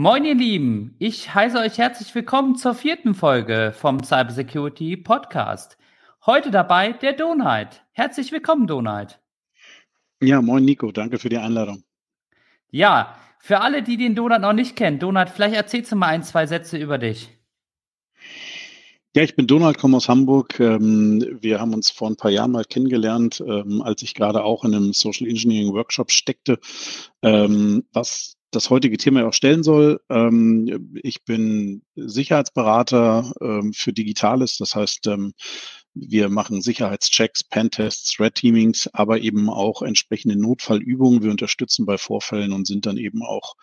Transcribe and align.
Moin 0.00 0.24
ihr 0.24 0.36
Lieben, 0.36 0.94
ich 1.00 1.34
heiße 1.34 1.58
euch 1.58 1.76
herzlich 1.76 2.14
willkommen 2.14 2.54
zur 2.54 2.76
vierten 2.76 3.16
Folge 3.16 3.74
vom 3.76 4.00
Cybersecurity 4.00 4.96
Podcast. 4.96 5.76
Heute 6.24 6.52
dabei 6.52 6.92
der 6.92 7.14
Donald. 7.14 7.82
Herzlich 7.90 8.30
willkommen, 8.30 8.68
Donald. 8.68 9.18
Ja, 10.22 10.40
moin 10.40 10.64
Nico, 10.64 10.92
danke 10.92 11.18
für 11.18 11.30
die 11.30 11.38
Einladung. 11.38 11.82
Ja, 12.70 13.16
für 13.40 13.58
alle, 13.58 13.82
die 13.82 13.96
den 13.96 14.14
Donald 14.14 14.42
noch 14.42 14.52
nicht 14.52 14.76
kennen, 14.76 15.00
Donald, 15.00 15.30
vielleicht 15.30 15.56
erzählst 15.56 15.90
du 15.90 15.96
mal 15.96 16.10
ein, 16.10 16.22
zwei 16.22 16.46
Sätze 16.46 16.78
über 16.78 16.98
dich. 16.98 17.36
Ja, 19.16 19.24
ich 19.24 19.34
bin 19.34 19.48
Donald, 19.48 19.78
komme 19.78 19.96
aus 19.96 20.08
Hamburg. 20.08 20.60
Ähm, 20.60 21.38
wir 21.40 21.58
haben 21.58 21.74
uns 21.74 21.90
vor 21.90 22.08
ein 22.08 22.16
paar 22.16 22.30
Jahren 22.30 22.52
mal 22.52 22.64
kennengelernt, 22.64 23.42
ähm, 23.44 23.82
als 23.82 24.02
ich 24.02 24.14
gerade 24.14 24.44
auch 24.44 24.64
in 24.64 24.76
einem 24.76 24.92
Social 24.92 25.26
Engineering 25.26 25.72
Workshop 25.72 26.12
steckte, 26.12 26.60
ähm, 27.22 27.82
was 27.92 28.37
das 28.50 28.70
heutige 28.70 28.96
Thema 28.96 29.26
auch 29.26 29.32
stellen 29.32 29.62
soll. 29.62 30.00
Ähm, 30.08 30.98
ich 31.02 31.24
bin 31.24 31.82
Sicherheitsberater 31.96 33.32
ähm, 33.40 33.72
für 33.72 33.92
Digitales. 33.92 34.56
Das 34.56 34.74
heißt, 34.74 35.06
ähm, 35.08 35.34
wir 35.94 36.28
machen 36.28 36.62
Sicherheitschecks, 36.62 37.44
Pentests, 37.44 38.18
Red 38.20 38.36
Teamings, 38.36 38.88
aber 38.92 39.20
eben 39.20 39.50
auch 39.50 39.82
entsprechende 39.82 40.36
Notfallübungen. 40.36 41.22
Wir 41.22 41.30
unterstützen 41.30 41.86
bei 41.86 41.98
Vorfällen 41.98 42.52
und 42.52 42.66
sind 42.66 42.86
dann 42.86 42.96
eben 42.96 43.22
auch 43.22 43.54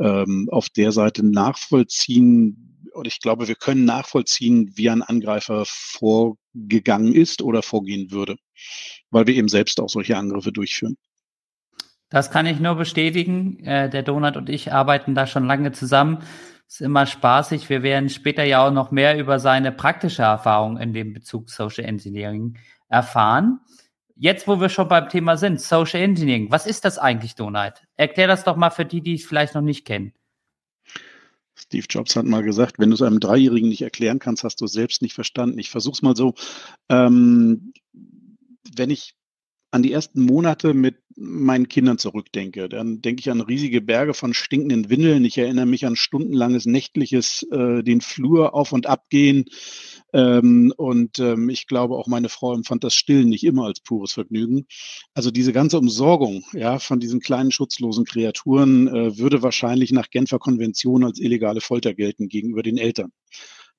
ähm, 0.00 0.48
auf 0.50 0.68
der 0.68 0.92
Seite 0.92 1.24
nachvollziehen. 1.24 2.88
Und 2.92 3.06
ich 3.06 3.20
glaube, 3.20 3.48
wir 3.48 3.54
können 3.54 3.84
nachvollziehen, 3.84 4.72
wie 4.74 4.90
ein 4.90 5.02
Angreifer 5.02 5.64
vorgegangen 5.66 7.12
ist 7.12 7.42
oder 7.42 7.62
vorgehen 7.62 8.10
würde, 8.10 8.36
weil 9.10 9.26
wir 9.26 9.34
eben 9.34 9.48
selbst 9.48 9.80
auch 9.80 9.88
solche 9.88 10.16
Angriffe 10.16 10.52
durchführen. 10.52 10.96
Das 12.14 12.30
kann 12.30 12.46
ich 12.46 12.60
nur 12.60 12.76
bestätigen. 12.76 13.58
Äh, 13.64 13.90
der 13.90 14.04
Donut 14.04 14.36
und 14.36 14.48
ich 14.48 14.72
arbeiten 14.72 15.16
da 15.16 15.26
schon 15.26 15.46
lange 15.46 15.72
zusammen. 15.72 16.18
Ist 16.68 16.80
immer 16.80 17.06
spaßig. 17.06 17.68
Wir 17.68 17.82
werden 17.82 18.08
später 18.08 18.44
ja 18.44 18.64
auch 18.64 18.70
noch 18.70 18.92
mehr 18.92 19.18
über 19.18 19.40
seine 19.40 19.72
praktische 19.72 20.22
Erfahrung 20.22 20.78
in 20.78 20.92
dem 20.92 21.12
Bezug 21.12 21.50
Social 21.50 21.84
Engineering 21.84 22.56
erfahren. 22.88 23.58
Jetzt, 24.14 24.46
wo 24.46 24.60
wir 24.60 24.68
schon 24.68 24.86
beim 24.86 25.08
Thema 25.08 25.36
sind, 25.36 25.60
Social 25.60 26.02
Engineering, 26.02 26.52
was 26.52 26.68
ist 26.68 26.84
das 26.84 26.98
eigentlich, 26.98 27.34
Donald? 27.34 27.82
Erklär 27.96 28.28
das 28.28 28.44
doch 28.44 28.54
mal 28.54 28.70
für 28.70 28.84
die, 28.84 29.00
die 29.00 29.14
es 29.14 29.26
vielleicht 29.26 29.56
noch 29.56 29.62
nicht 29.62 29.84
kennen. 29.84 30.12
Steve 31.56 31.86
Jobs 31.90 32.14
hat 32.14 32.26
mal 32.26 32.44
gesagt, 32.44 32.78
wenn 32.78 32.90
du 32.90 32.94
es 32.94 33.02
einem 33.02 33.18
Dreijährigen 33.18 33.70
nicht 33.70 33.82
erklären 33.82 34.20
kannst, 34.20 34.44
hast 34.44 34.60
du 34.60 34.66
es 34.66 34.72
selbst 34.72 35.02
nicht 35.02 35.14
verstanden. 35.14 35.58
Ich 35.58 35.70
versuche 35.70 35.94
es 35.94 36.02
mal 36.02 36.14
so. 36.14 36.34
Ähm, 36.88 37.72
wenn 38.76 38.90
ich 38.90 39.16
an 39.74 39.82
die 39.82 39.90
ersten 39.90 40.22
Monate 40.22 40.72
mit 40.72 40.98
meinen 41.16 41.66
Kindern 41.66 41.98
zurückdenke, 41.98 42.68
dann 42.68 43.02
denke 43.02 43.18
ich 43.18 43.30
an 43.32 43.40
riesige 43.40 43.80
Berge 43.80 44.14
von 44.14 44.32
stinkenden 44.32 44.88
Windeln. 44.88 45.24
Ich 45.24 45.36
erinnere 45.36 45.66
mich 45.66 45.84
an 45.84 45.96
stundenlanges 45.96 46.64
nächtliches 46.64 47.44
äh, 47.50 47.82
den 47.82 48.00
Flur 48.00 48.54
auf 48.54 48.70
und 48.70 48.86
ab 48.86 49.06
gehen. 49.10 49.46
Ähm, 50.12 50.72
und 50.76 51.18
ähm, 51.18 51.48
ich 51.48 51.66
glaube, 51.66 51.96
auch 51.96 52.06
meine 52.06 52.28
Frau 52.28 52.54
empfand 52.54 52.84
das 52.84 52.94
Stillen 52.94 53.28
nicht 53.28 53.42
immer 53.42 53.64
als 53.64 53.80
pures 53.80 54.12
Vergnügen. 54.12 54.66
Also 55.12 55.32
diese 55.32 55.52
ganze 55.52 55.78
Umsorgung 55.78 56.44
ja, 56.52 56.78
von 56.78 57.00
diesen 57.00 57.18
kleinen 57.18 57.50
schutzlosen 57.50 58.04
Kreaturen 58.04 58.86
äh, 58.86 59.18
würde 59.18 59.42
wahrscheinlich 59.42 59.90
nach 59.90 60.08
Genfer 60.08 60.38
Konvention 60.38 61.02
als 61.02 61.18
illegale 61.18 61.60
Folter 61.60 61.94
gelten 61.94 62.28
gegenüber 62.28 62.62
den 62.62 62.78
Eltern. 62.78 63.10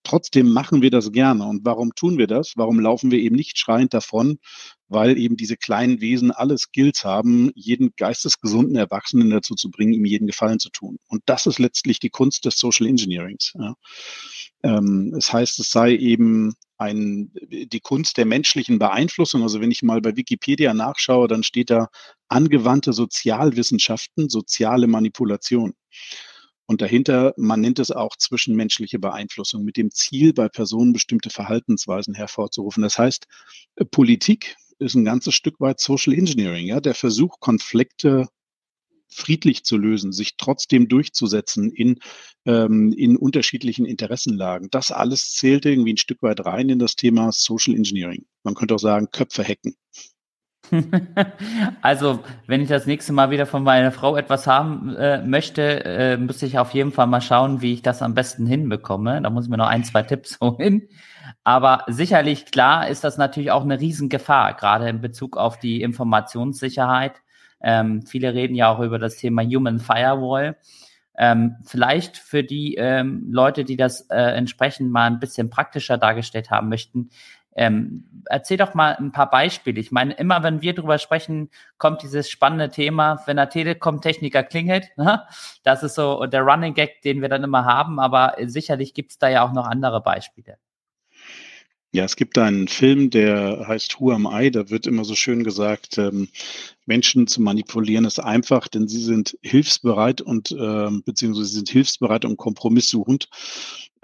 Trotzdem 0.05 0.53
machen 0.53 0.83
wir 0.83 0.91
das 0.91 1.11
gerne. 1.11 1.43
Und 1.45 1.65
warum 1.65 1.93
tun 1.95 2.17
wir 2.17 2.27
das? 2.27 2.53
Warum 2.55 2.79
laufen 2.79 3.09
wir 3.11 3.19
eben 3.19 3.35
nicht 3.35 3.57
schreiend 3.57 3.93
davon? 3.93 4.37
Weil 4.87 5.17
eben 5.17 5.35
diese 5.35 5.57
kleinen 5.57 5.99
Wesen 5.99 6.29
alle 6.29 6.57
Skills 6.59 7.03
haben, 7.03 7.51
jeden 7.55 7.91
geistesgesunden 7.97 8.75
Erwachsenen 8.75 9.31
dazu 9.31 9.55
zu 9.55 9.71
bringen, 9.71 9.93
ihm 9.93 10.05
jeden 10.05 10.27
Gefallen 10.27 10.59
zu 10.59 10.69
tun. 10.69 10.99
Und 11.07 11.23
das 11.25 11.47
ist 11.47 11.57
letztlich 11.57 11.99
die 11.99 12.11
Kunst 12.11 12.45
des 12.45 12.59
Social 12.59 12.85
Engineerings. 12.85 13.53
Ja. 13.55 13.73
Ähm, 14.61 15.15
es 15.17 15.33
heißt, 15.33 15.59
es 15.59 15.71
sei 15.71 15.95
eben 15.95 16.53
ein, 16.77 17.31
die 17.49 17.79
Kunst 17.79 18.17
der 18.17 18.25
menschlichen 18.25 18.77
Beeinflussung. 18.77 19.41
Also 19.41 19.59
wenn 19.59 19.71
ich 19.71 19.81
mal 19.81 20.01
bei 20.01 20.15
Wikipedia 20.15 20.75
nachschaue, 20.75 21.27
dann 21.27 21.41
steht 21.41 21.71
da 21.71 21.87
angewandte 22.27 22.93
Sozialwissenschaften, 22.93 24.29
soziale 24.29 24.85
Manipulation. 24.85 25.73
Und 26.67 26.81
dahinter, 26.81 27.33
man 27.37 27.61
nennt 27.61 27.79
es 27.79 27.91
auch 27.91 28.15
zwischenmenschliche 28.17 28.99
Beeinflussung 28.99 29.63
mit 29.63 29.77
dem 29.77 29.91
Ziel, 29.91 30.33
bei 30.33 30.49
Personen 30.49 30.93
bestimmte 30.93 31.29
Verhaltensweisen 31.29 32.13
hervorzurufen. 32.13 32.81
Das 32.81 32.97
heißt, 32.97 33.27
Politik 33.91 34.55
ist 34.79 34.95
ein 34.95 35.05
ganzes 35.05 35.35
Stück 35.35 35.59
weit 35.59 35.79
Social 35.79 36.13
Engineering, 36.13 36.67
ja, 36.67 36.81
der 36.81 36.95
Versuch, 36.95 37.39
Konflikte 37.39 38.27
friedlich 39.07 39.63
zu 39.63 39.77
lösen, 39.77 40.11
sich 40.11 40.35
trotzdem 40.37 40.89
durchzusetzen 40.89 41.71
in, 41.71 41.99
ähm, 42.45 42.91
in 42.91 43.15
unterschiedlichen 43.15 43.85
Interessenlagen. 43.85 44.69
Das 44.71 44.91
alles 44.91 45.31
zählt 45.31 45.65
irgendwie 45.65 45.93
ein 45.93 45.97
Stück 45.97 46.21
weit 46.21 46.45
rein 46.45 46.69
in 46.69 46.79
das 46.79 46.95
Thema 46.95 47.31
Social 47.31 47.75
Engineering. 47.75 48.25
Man 48.43 48.55
könnte 48.55 48.75
auch 48.75 48.79
sagen, 48.79 49.09
Köpfe 49.11 49.43
hacken. 49.43 49.75
Also, 51.81 52.19
wenn 52.47 52.61
ich 52.61 52.67
das 52.67 52.85
nächste 52.85 53.13
Mal 53.13 53.29
wieder 53.29 53.45
von 53.45 53.63
meiner 53.63 53.91
Frau 53.91 54.15
etwas 54.15 54.47
haben 54.47 54.95
äh, 54.95 55.21
möchte, 55.21 55.85
äh, 55.85 56.17
muss 56.17 56.41
ich 56.41 56.57
auf 56.57 56.73
jeden 56.73 56.91
Fall 56.91 57.07
mal 57.07 57.21
schauen, 57.21 57.61
wie 57.61 57.73
ich 57.73 57.81
das 57.81 58.01
am 58.01 58.13
besten 58.13 58.45
hinbekomme. 58.45 59.21
Da 59.21 59.29
muss 59.29 59.45
ich 59.45 59.49
mir 59.49 59.57
noch 59.57 59.67
ein, 59.67 59.83
zwei 59.83 60.03
Tipps 60.03 60.39
holen. 60.41 60.87
Aber 61.43 61.83
sicherlich, 61.87 62.45
klar, 62.45 62.87
ist 62.87 63.03
das 63.03 63.17
natürlich 63.17 63.51
auch 63.51 63.63
eine 63.63 63.79
Riesengefahr, 63.79 64.53
gerade 64.55 64.89
in 64.89 65.01
Bezug 65.01 65.37
auf 65.37 65.59
die 65.59 65.81
Informationssicherheit. 65.81 67.21
Ähm, 67.61 68.03
viele 68.03 68.33
reden 68.33 68.55
ja 68.55 68.69
auch 68.69 68.79
über 68.79 68.99
das 68.99 69.17
Thema 69.17 69.43
Human 69.43 69.79
Firewall. 69.79 70.57
Ähm, 71.17 71.55
vielleicht 71.63 72.17
für 72.17 72.43
die 72.43 72.75
ähm, 72.75 73.27
Leute, 73.31 73.63
die 73.63 73.77
das 73.77 74.01
äh, 74.09 74.17
entsprechend 74.17 74.91
mal 74.91 75.05
ein 75.05 75.19
bisschen 75.19 75.49
praktischer 75.49 75.97
dargestellt 75.97 76.51
haben 76.51 76.67
möchten, 76.67 77.09
ähm, 77.55 78.23
erzähl 78.25 78.57
doch 78.57 78.73
mal 78.73 78.95
ein 78.95 79.11
paar 79.11 79.29
Beispiele. 79.29 79.79
Ich 79.79 79.91
meine, 79.91 80.13
immer 80.13 80.43
wenn 80.43 80.61
wir 80.61 80.73
drüber 80.73 80.97
sprechen, 80.97 81.49
kommt 81.77 82.03
dieses 82.03 82.29
spannende 82.29 82.69
Thema, 82.69 83.21
wenn 83.25 83.37
der 83.37 83.49
Telekom-Techniker 83.49 84.43
klingelt. 84.43 84.89
Ne? 84.97 85.23
Das 85.63 85.83
ist 85.83 85.95
so 85.95 86.25
der 86.25 86.41
Running 86.41 86.73
Gag, 86.73 87.01
den 87.01 87.21
wir 87.21 87.29
dann 87.29 87.43
immer 87.43 87.65
haben, 87.65 87.99
aber 87.99 88.35
sicherlich 88.43 88.93
gibt 88.93 89.11
es 89.11 89.17
da 89.17 89.29
ja 89.29 89.45
auch 89.45 89.53
noch 89.53 89.67
andere 89.67 90.01
Beispiele. 90.01 90.57
Ja, 91.95 92.03
es 92.03 92.17
gibt 92.17 92.37
einen 92.37 92.67
Film, 92.67 93.09
der 93.09 93.69
heißt 93.69 94.01
Who 94.01 94.11
Am 94.11 94.27
I? 94.29 94.51
Da 94.51 94.69
wird 94.69 94.85
immer 94.85 95.05
so 95.05 95.15
schön 95.15 95.45
gesagt, 95.45 95.97
ähm, 95.97 96.27
Menschen 96.85 97.25
zu 97.25 97.41
manipulieren 97.41 98.03
ist 98.03 98.19
einfach, 98.19 98.67
denn 98.67 98.89
sie 98.89 99.01
sind 99.01 99.37
hilfsbereit 99.41 100.19
und 100.19 100.51
äh, 100.51 100.89
beziehungsweise 101.05 101.45
sie 101.45 101.55
sind 101.55 101.69
hilfsbereit 101.69 102.25
und 102.25 102.35
kompromisssuchend. 102.35 103.29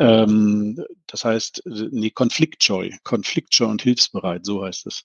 Ähm, 0.01 0.83
das 1.05 1.25
heißt, 1.25 1.61
nee, 1.91 2.09
konfliktscheu, 2.09 2.89
konfliktscheu 3.03 3.67
und 3.67 3.83
hilfsbereit, 3.83 4.45
so 4.45 4.65
heißt 4.65 4.87
es. 4.87 5.03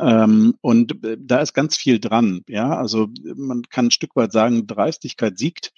Ähm, 0.00 0.54
und 0.60 1.02
äh, 1.02 1.16
da 1.18 1.38
ist 1.40 1.54
ganz 1.54 1.78
viel 1.78 1.98
dran. 1.98 2.42
Ja, 2.46 2.76
also 2.76 3.08
man 3.36 3.62
kann 3.62 3.86
ein 3.86 3.90
Stück 3.90 4.14
weit 4.16 4.32
sagen, 4.32 4.66
Dreistigkeit 4.66 5.38
siegt. 5.38 5.72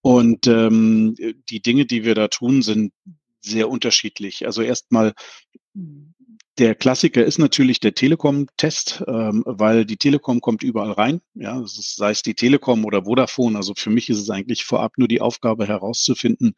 Und 0.00 0.46
ähm, 0.46 1.14
die 1.50 1.60
Dinge, 1.60 1.84
die 1.84 2.04
wir 2.04 2.14
da 2.14 2.28
tun, 2.28 2.62
sind 2.62 2.94
sehr 3.42 3.68
unterschiedlich. 3.68 4.46
Also 4.46 4.62
erstmal 4.62 5.12
der 6.60 6.74
Klassiker 6.74 7.24
ist 7.24 7.38
natürlich 7.38 7.80
der 7.80 7.94
Telekom-Test, 7.94 9.02
ähm, 9.08 9.42
weil 9.46 9.86
die 9.86 9.96
Telekom 9.96 10.42
kommt 10.42 10.62
überall 10.62 10.92
rein. 10.92 11.22
Ja, 11.34 11.62
sei 11.64 12.10
es 12.10 12.20
die 12.22 12.34
Telekom 12.34 12.84
oder 12.84 13.04
Vodafone. 13.06 13.56
Also 13.56 13.72
für 13.74 13.88
mich 13.88 14.10
ist 14.10 14.18
es 14.18 14.28
eigentlich 14.28 14.64
vorab 14.64 14.98
nur 14.98 15.08
die 15.08 15.22
Aufgabe 15.22 15.66
herauszufinden, 15.66 16.52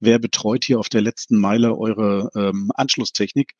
wer 0.00 0.18
betreut 0.18 0.64
hier 0.64 0.80
auf 0.80 0.88
der 0.88 1.00
letzten 1.00 1.38
Meile 1.38 1.78
eure 1.78 2.28
ähm, 2.34 2.72
Anschlusstechnik. 2.74 3.52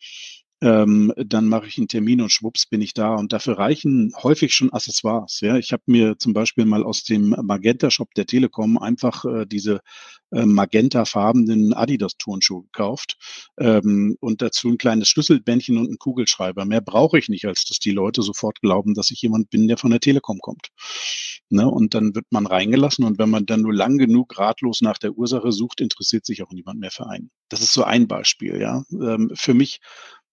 Ähm, 0.63 1.13
dann 1.17 1.49
mache 1.49 1.67
ich 1.67 1.77
einen 1.77 1.89
Termin 1.89 2.23
und 2.23 2.31
schwupps 2.31 2.67
bin 2.67 2.81
ich 2.81 2.95
da. 2.95 3.15
Und 3.15 3.33
dafür 3.33 3.59
reichen 3.59 4.13
häufig 4.23 4.55
schon 4.55 4.73
Accessoires. 4.73 5.41
Ja, 5.41 5.57
ich 5.57 5.73
habe 5.73 5.83
mir 5.87 6.19
zum 6.19 6.33
Beispiel 6.33 6.65
mal 6.65 6.83
aus 6.83 7.05
dem 7.05 7.37
Magenta-Shop 7.43 8.15
der 8.15 8.27
Telekom 8.27 8.79
einfach 8.79 9.25
äh, 9.25 9.47
diese 9.47 9.81
äh, 10.33 10.47
magentafarbenen 10.47 11.75
Adidas-Turnschuhe 11.75 12.63
gekauft 12.65 13.17
ähm, 13.59 14.17
und 14.21 14.41
dazu 14.41 14.69
ein 14.69 14.79
kleines 14.79 15.09
Schlüsselbändchen 15.09 15.77
und 15.77 15.89
einen 15.89 15.99
Kugelschreiber. 15.99 16.65
Mehr 16.65 16.81
brauche 16.81 17.19
ich 17.19 17.29
nicht, 17.29 17.45
als 17.45 17.65
dass 17.65 17.79
die 17.79 17.93
Leute 17.93 18.23
sofort 18.23 18.61
glauben, 18.61 18.95
dass 18.95 19.11
ich 19.11 19.21
jemand 19.21 19.51
bin, 19.51 19.69
der 19.69 19.77
von 19.77 19.91
der 19.91 20.01
Telekom 20.01 20.39
kommt. 20.39 20.69
Ne? 21.49 21.69
Und 21.69 21.95
dann 21.95 22.15
wird 22.15 22.27
man 22.31 22.47
reingelassen 22.47 23.05
und 23.05 23.19
wenn 23.19 23.31
man 23.31 23.47
dann 23.47 23.61
nur 23.61 23.75
lang 23.75 23.99
genug 23.99 24.39
ratlos 24.39 24.81
nach 24.81 24.99
der 24.99 25.13
Ursache 25.13 25.53
sucht, 25.53 25.81
interessiert 25.81 26.25
sich 26.27 26.43
auch 26.43 26.51
niemand 26.51 26.81
mehr 26.81 26.91
für 26.91 27.07
einen. 27.07 27.31
Das 27.49 27.61
ist 27.61 27.73
so 27.73 27.85
ein 27.85 28.09
Beispiel. 28.09 28.61
Ja, 28.61 28.85
ähm, 28.91 29.31
für 29.35 29.55
mich 29.55 29.81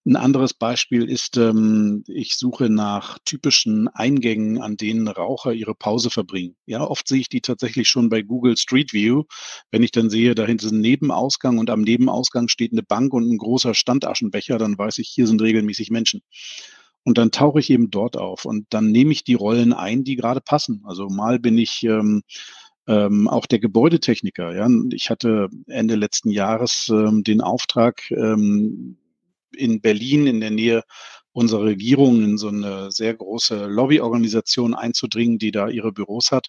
ein 0.06 0.18
anderes 0.18 0.54
Beispiel 0.54 1.10
ist, 1.10 1.38
ähm, 1.38 2.04
ich 2.08 2.36
suche 2.36 2.70
nach 2.70 3.20
typischen 3.24 3.88
Eingängen, 3.88 4.62
an 4.62 4.76
denen 4.76 5.08
Raucher 5.08 5.54
ihre 5.54 5.76
Pause 5.76 6.10
verbringen. 6.10 6.56
Ja, 6.66 6.82
oft 6.82 7.08
sehe 7.08 7.22
ich 7.22 7.30
die 7.30 7.40
tatsächlich 7.40 7.88
schon 7.88 8.10
bei 8.10 8.22
Google 8.22 8.58
Street 8.58 8.92
View. 8.92 9.24
Wenn 9.72 9.82
ich 9.82 9.92
dann 9.92 10.10
sehe, 10.10 10.36
dahinter 10.36 10.66
ist 10.66 10.74
ein 10.74 10.82
Nebenausgang 10.82 11.58
und 11.58 11.70
am 11.70 11.82
Nebenausgang 11.82 12.50
steht 12.50 12.74
eine 12.74 12.84
Bank 12.84 13.14
und 13.14 13.30
ein 13.30 13.38
großer 13.38 13.74
Standaschenbecher, 13.74 14.58
dann 14.58 14.78
weiß 14.78 14.98
ich, 14.98 15.08
hier 15.08 15.26
sind 15.26 15.42
regelmäßig 15.42 15.90
Menschen. 15.90 16.22
Und 17.06 17.18
dann 17.18 17.32
tauche 17.32 17.60
ich 17.60 17.70
eben 17.70 17.90
dort 17.90 18.18
auf 18.18 18.46
und 18.46 18.66
dann 18.70 18.92
nehme 18.92 19.12
ich 19.12 19.24
die 19.24 19.34
Rollen 19.34 19.74
ein, 19.74 20.04
die 20.04 20.16
gerade 20.16 20.42
passen. 20.42 20.84
Also 20.86 21.08
mal 21.08 21.40
bin 21.40 21.58
ich 21.58 21.84
ähm, 21.84 22.24
ähm, 22.88 23.28
auch 23.28 23.46
der 23.46 23.60
Gebäudetechniker. 23.60 24.54
Ja, 24.56 24.68
ich 24.92 25.10
hatte 25.10 25.50
Ende 25.68 25.96
letzten 25.96 26.30
Jahres 26.30 26.90
ähm, 26.90 27.24
den 27.24 27.42
Auftrag, 27.42 28.10
ähm, 28.12 28.98
in 29.56 29.82
Berlin 29.82 30.28
in 30.28 30.42
der 30.42 30.52
Nähe 30.52 30.84
unserer 31.34 31.64
Regierung 31.64 32.24
in 32.24 32.38
so 32.38 32.48
eine 32.48 32.92
sehr 32.92 33.14
große 33.14 33.66
Lobbyorganisation 33.66 34.74
einzudringen, 34.74 35.40
die 35.40 35.52
da 35.52 35.68
ihre 35.68 35.92
Büros 35.92 36.32
hat. 36.32 36.48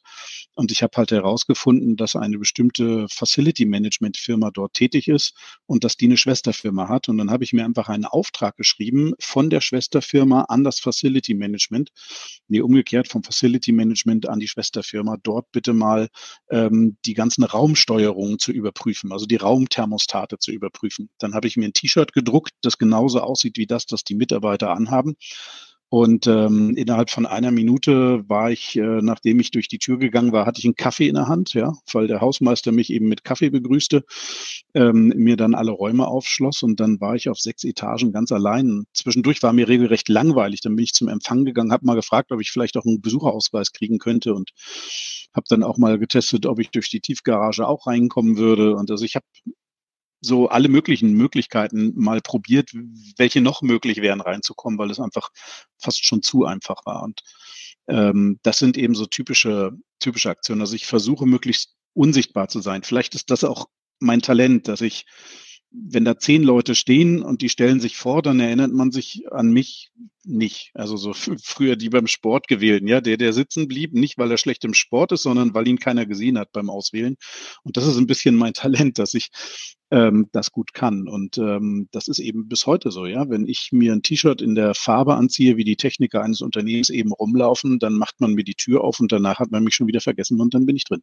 Und 0.54 0.70
ich 0.70 0.82
habe 0.82 0.96
halt 0.96 1.10
herausgefunden, 1.10 1.96
dass 1.96 2.14
eine 2.16 2.38
bestimmte 2.38 3.06
Facility 3.10 3.64
Management 3.64 4.18
Firma 4.18 4.50
dort 4.50 4.74
tätig 4.74 5.08
ist 5.08 5.34
und 5.66 5.84
dass 5.84 5.96
die 5.96 6.04
eine 6.04 6.16
Schwesterfirma 6.16 6.88
hat. 6.88 7.08
Und 7.08 7.18
dann 7.18 7.30
habe 7.30 7.44
ich 7.44 7.52
mir 7.52 7.64
einfach 7.64 7.88
einen 7.88 8.04
Auftrag 8.04 8.56
geschrieben 8.56 9.14
von 9.18 9.50
der 9.50 9.62
Schwesterfirma 9.62 10.42
an 10.42 10.64
das 10.64 10.80
Facility 10.80 11.34
Management, 11.34 11.90
nee, 12.48 12.60
umgekehrt 12.60 13.08
vom 13.08 13.24
Facility 13.24 13.72
Management 13.72 14.28
an 14.28 14.38
die 14.38 14.48
Schwesterfirma, 14.48 15.16
dort 15.22 15.50
bitte 15.50 15.72
mal 15.72 16.08
ähm, 16.50 16.98
die 17.06 17.14
ganzen 17.14 17.44
Raumsteuerungen 17.44 18.38
zu 18.38 18.52
überprüfen, 18.52 19.12
also 19.12 19.24
die 19.24 19.36
Raumthermostate 19.36 20.38
zu 20.38 20.52
überprüfen. 20.52 21.08
Dann 21.18 21.34
habe 21.34 21.46
ich 21.46 21.56
mir 21.56 21.64
ein 21.64 21.72
T-Shirt 21.72 22.12
gedruckt, 22.12 22.52
das 22.60 22.76
genauso 22.76 23.20
aussieht 23.20 23.56
wie 23.56 23.66
das, 23.66 23.86
das 23.86 24.04
die 24.04 24.14
Mitarbeiter 24.14 24.73
anhaben. 24.74 25.16
Und 25.96 26.26
ähm, 26.26 26.74
innerhalb 26.74 27.08
von 27.08 27.24
einer 27.24 27.52
Minute 27.52 28.28
war 28.28 28.50
ich, 28.50 28.74
äh, 28.74 29.00
nachdem 29.00 29.38
ich 29.38 29.52
durch 29.52 29.68
die 29.68 29.78
Tür 29.78 29.96
gegangen 29.96 30.32
war, 30.32 30.44
hatte 30.44 30.58
ich 30.58 30.64
einen 30.64 30.74
Kaffee 30.74 31.06
in 31.06 31.14
der 31.14 31.28
Hand, 31.28 31.54
ja, 31.54 31.72
weil 31.92 32.08
der 32.08 32.20
Hausmeister 32.20 32.72
mich 32.72 32.90
eben 32.90 33.06
mit 33.06 33.22
Kaffee 33.22 33.48
begrüßte, 33.48 34.02
ähm, 34.74 35.12
mir 35.14 35.36
dann 35.36 35.54
alle 35.54 35.70
Räume 35.70 36.08
aufschloss 36.08 36.64
und 36.64 36.80
dann 36.80 37.00
war 37.00 37.14
ich 37.14 37.28
auf 37.28 37.38
sechs 37.38 37.62
Etagen 37.62 38.10
ganz 38.10 38.32
allein. 38.32 38.86
Zwischendurch 38.92 39.40
war 39.44 39.52
mir 39.52 39.68
regelrecht 39.68 40.08
langweilig. 40.08 40.62
Dann 40.62 40.74
bin 40.74 40.82
ich 40.82 40.94
zum 40.94 41.06
Empfang 41.06 41.44
gegangen, 41.44 41.70
habe 41.70 41.86
mal 41.86 41.94
gefragt, 41.94 42.32
ob 42.32 42.40
ich 42.40 42.50
vielleicht 42.50 42.76
auch 42.76 42.84
einen 42.84 43.00
Besucherausweis 43.00 43.70
kriegen 43.72 43.98
könnte 43.98 44.34
und 44.34 44.50
habe 45.32 45.46
dann 45.48 45.62
auch 45.62 45.78
mal 45.78 46.00
getestet, 46.00 46.46
ob 46.46 46.58
ich 46.58 46.70
durch 46.70 46.90
die 46.90 47.02
Tiefgarage 47.02 47.68
auch 47.68 47.86
reinkommen 47.86 48.36
würde. 48.36 48.74
Und 48.74 48.90
also 48.90 49.04
ich 49.04 49.14
habe 49.14 49.26
so 50.24 50.48
alle 50.48 50.68
möglichen 50.68 51.12
Möglichkeiten 51.12 51.92
mal 51.96 52.20
probiert, 52.20 52.70
welche 53.16 53.40
noch 53.40 53.62
möglich 53.62 54.00
wären 54.00 54.20
reinzukommen, 54.20 54.78
weil 54.78 54.90
es 54.90 55.00
einfach 55.00 55.30
fast 55.78 56.04
schon 56.04 56.22
zu 56.22 56.44
einfach 56.44 56.84
war. 56.84 57.02
Und 57.02 57.20
ähm, 57.88 58.38
das 58.42 58.58
sind 58.58 58.76
eben 58.76 58.94
so 58.94 59.06
typische, 59.06 59.72
typische 60.00 60.30
Aktionen. 60.30 60.62
Also 60.62 60.74
ich 60.74 60.86
versuche 60.86 61.26
möglichst 61.26 61.74
unsichtbar 61.92 62.48
zu 62.48 62.60
sein. 62.60 62.82
Vielleicht 62.82 63.14
ist 63.14 63.30
das 63.30 63.44
auch 63.44 63.66
mein 64.00 64.22
Talent, 64.22 64.68
dass 64.68 64.80
ich 64.80 65.06
wenn 65.76 66.04
da 66.04 66.16
zehn 66.16 66.44
Leute 66.44 66.74
stehen 66.74 67.22
und 67.22 67.42
die 67.42 67.48
stellen 67.48 67.80
sich 67.80 67.96
vor, 67.96 68.22
dann 68.22 68.38
erinnert 68.38 68.72
man 68.72 68.92
sich 68.92 69.24
an 69.32 69.50
mich 69.50 69.90
nicht. 70.24 70.70
Also 70.74 70.96
so 70.96 71.12
früher 71.12 71.74
die 71.74 71.88
beim 71.88 72.06
Sport 72.06 72.46
gewählten, 72.46 72.86
ja, 72.86 73.00
der, 73.00 73.16
der 73.16 73.32
sitzen 73.32 73.66
blieb, 73.66 73.92
nicht 73.92 74.16
weil 74.16 74.30
er 74.30 74.38
schlecht 74.38 74.64
im 74.64 74.74
Sport 74.74 75.12
ist, 75.12 75.22
sondern 75.22 75.52
weil 75.52 75.66
ihn 75.66 75.78
keiner 75.78 76.06
gesehen 76.06 76.38
hat 76.38 76.52
beim 76.52 76.70
Auswählen. 76.70 77.16
Und 77.64 77.76
das 77.76 77.86
ist 77.86 77.96
ein 77.96 78.06
bisschen 78.06 78.36
mein 78.36 78.52
Talent, 78.54 78.98
dass 78.98 79.14
ich 79.14 79.30
ähm, 79.90 80.28
das 80.32 80.52
gut 80.52 80.74
kann. 80.74 81.08
Und 81.08 81.38
ähm, 81.38 81.88
das 81.90 82.06
ist 82.06 82.20
eben 82.20 82.48
bis 82.48 82.66
heute 82.66 82.92
so, 82.92 83.06
ja. 83.06 83.28
Wenn 83.28 83.46
ich 83.46 83.70
mir 83.72 83.92
ein 83.92 84.02
T-Shirt 84.02 84.42
in 84.42 84.54
der 84.54 84.74
Farbe 84.74 85.16
anziehe, 85.16 85.56
wie 85.56 85.64
die 85.64 85.76
Techniker 85.76 86.22
eines 86.22 86.40
Unternehmens 86.40 86.90
eben 86.90 87.12
rumlaufen, 87.12 87.80
dann 87.80 87.94
macht 87.94 88.20
man 88.20 88.34
mir 88.34 88.44
die 88.44 88.54
Tür 88.54 88.84
auf 88.84 89.00
und 89.00 89.10
danach 89.10 89.40
hat 89.40 89.50
man 89.50 89.64
mich 89.64 89.74
schon 89.74 89.88
wieder 89.88 90.00
vergessen 90.00 90.40
und 90.40 90.54
dann 90.54 90.66
bin 90.66 90.76
ich 90.76 90.84
drin. 90.84 91.02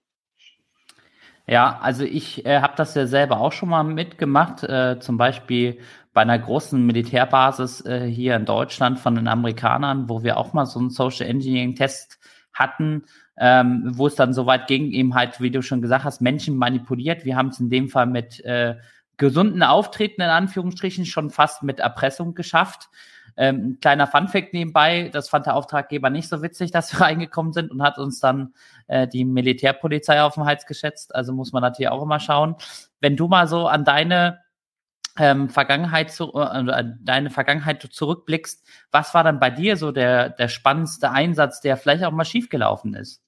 Ja, 1.51 1.79
also 1.81 2.05
ich 2.05 2.45
äh, 2.45 2.61
habe 2.61 2.75
das 2.77 2.95
ja 2.95 3.07
selber 3.07 3.41
auch 3.41 3.51
schon 3.51 3.67
mal 3.67 3.83
mitgemacht, 3.83 4.63
äh, 4.63 5.01
zum 5.01 5.17
Beispiel 5.17 5.79
bei 6.13 6.21
einer 6.21 6.39
großen 6.39 6.81
Militärbasis 6.85 7.85
äh, 7.85 8.07
hier 8.07 8.37
in 8.37 8.45
Deutschland 8.45 8.99
von 8.99 9.15
den 9.15 9.27
Amerikanern, 9.27 10.07
wo 10.07 10.23
wir 10.23 10.37
auch 10.37 10.53
mal 10.53 10.65
so 10.65 10.79
einen 10.79 10.91
Social 10.91 11.27
Engineering 11.27 11.75
Test 11.75 12.19
hatten, 12.53 13.03
ähm, 13.37 13.83
wo 13.85 14.07
es 14.07 14.15
dann 14.15 14.33
soweit 14.33 14.67
ging, 14.67 14.91
eben 14.93 15.13
halt, 15.13 15.41
wie 15.41 15.51
du 15.51 15.61
schon 15.61 15.81
gesagt 15.81 16.05
hast, 16.05 16.21
Menschen 16.21 16.55
manipuliert. 16.55 17.25
Wir 17.25 17.35
haben 17.35 17.49
es 17.49 17.59
in 17.59 17.69
dem 17.69 17.89
Fall 17.89 18.05
mit 18.05 18.39
äh, 18.45 18.75
gesunden 19.17 19.61
Auftreten 19.61 20.21
in 20.21 20.29
Anführungsstrichen 20.29 21.05
schon 21.05 21.31
fast 21.31 21.63
mit 21.63 21.81
Erpressung 21.81 22.33
geschafft. 22.33 22.87
Ähm, 23.37 23.77
kleiner 23.81 24.07
Funfact 24.07 24.53
nebenbei, 24.53 25.09
das 25.11 25.29
fand 25.29 25.45
der 25.45 25.55
Auftraggeber 25.55 26.09
nicht 26.09 26.29
so 26.29 26.41
witzig, 26.41 26.71
dass 26.71 26.91
wir 26.93 27.01
reingekommen 27.05 27.53
sind 27.53 27.71
und 27.71 27.81
hat 27.81 27.97
uns 27.97 28.19
dann 28.19 28.53
äh, 28.87 29.07
die 29.07 29.25
Militärpolizei 29.25 30.21
auf 30.21 30.35
den 30.35 30.45
Hals 30.45 30.65
geschätzt. 30.65 31.15
Also 31.15 31.33
muss 31.33 31.53
man 31.53 31.61
natürlich 31.61 31.89
auch 31.89 32.03
immer 32.03 32.19
schauen. 32.19 32.55
Wenn 32.99 33.15
du 33.15 33.27
mal 33.27 33.47
so 33.47 33.67
an 33.67 33.85
deine 33.85 34.39
ähm, 35.17 35.49
Vergangenheit 35.49 36.11
zu, 36.11 36.33
äh, 36.33 36.83
deine 37.01 37.29
Vergangenheit 37.29 37.81
zurückblickst, 37.81 38.65
was 38.91 39.13
war 39.13 39.23
dann 39.23 39.39
bei 39.39 39.49
dir 39.49 39.77
so 39.77 39.91
der, 39.91 40.29
der 40.29 40.47
spannendste 40.47 41.11
Einsatz, 41.11 41.61
der 41.61 41.77
vielleicht 41.77 42.03
auch 42.03 42.11
mal 42.11 42.25
schiefgelaufen 42.25 42.93
ist? 42.93 43.21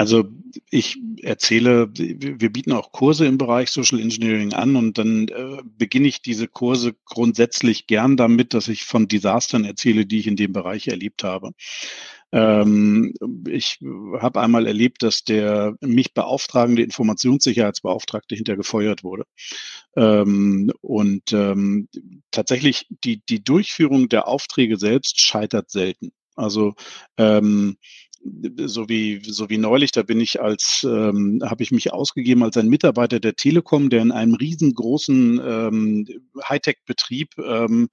Also 0.00 0.24
ich 0.70 0.96
erzähle, 1.20 1.90
wir 1.92 2.50
bieten 2.50 2.72
auch 2.72 2.90
Kurse 2.90 3.26
im 3.26 3.36
Bereich 3.36 3.70
Social 3.70 4.00
Engineering 4.00 4.54
an 4.54 4.74
und 4.74 4.96
dann 4.96 5.28
äh, 5.28 5.58
beginne 5.76 6.08
ich 6.08 6.22
diese 6.22 6.48
Kurse 6.48 6.94
grundsätzlich 7.04 7.86
gern 7.86 8.16
damit, 8.16 8.54
dass 8.54 8.68
ich 8.68 8.84
von 8.84 9.08
Desastern 9.08 9.66
erzähle, 9.66 10.06
die 10.06 10.20
ich 10.20 10.26
in 10.26 10.36
dem 10.36 10.54
Bereich 10.54 10.88
erlebt 10.88 11.22
habe. 11.22 11.50
Ähm, 12.32 13.12
ich 13.46 13.78
habe 14.18 14.40
einmal 14.40 14.66
erlebt, 14.66 15.02
dass 15.02 15.22
der 15.22 15.76
mich 15.82 16.14
beauftragende 16.14 16.80
Informationssicherheitsbeauftragte 16.80 18.34
hinter 18.34 18.56
gefeuert 18.56 19.04
wurde. 19.04 19.24
Ähm, 19.96 20.72
und 20.80 21.30
ähm, 21.34 21.88
tatsächlich 22.30 22.86
die, 23.04 23.20
die 23.28 23.44
Durchführung 23.44 24.08
der 24.08 24.28
Aufträge 24.28 24.78
selbst 24.78 25.20
scheitert 25.20 25.70
selten. 25.70 26.12
Also 26.36 26.72
ähm, 27.18 27.76
so 28.66 28.88
wie, 28.88 29.22
so 29.24 29.48
wie 29.48 29.58
neulich, 29.58 29.92
da 29.92 30.02
bin 30.02 30.20
ich 30.20 30.40
als, 30.40 30.86
ähm, 30.88 31.42
habe 31.44 31.62
ich 31.62 31.70
mich 31.70 31.92
ausgegeben 31.92 32.42
als 32.42 32.56
ein 32.56 32.68
Mitarbeiter 32.68 33.18
der 33.18 33.34
Telekom, 33.34 33.90
der 33.90 34.02
in 34.02 34.12
einem 34.12 34.34
riesengroßen 34.34 35.40
ähm, 35.42 36.06
Hightech-Betrieb 36.48 37.38
ähm, 37.38 37.88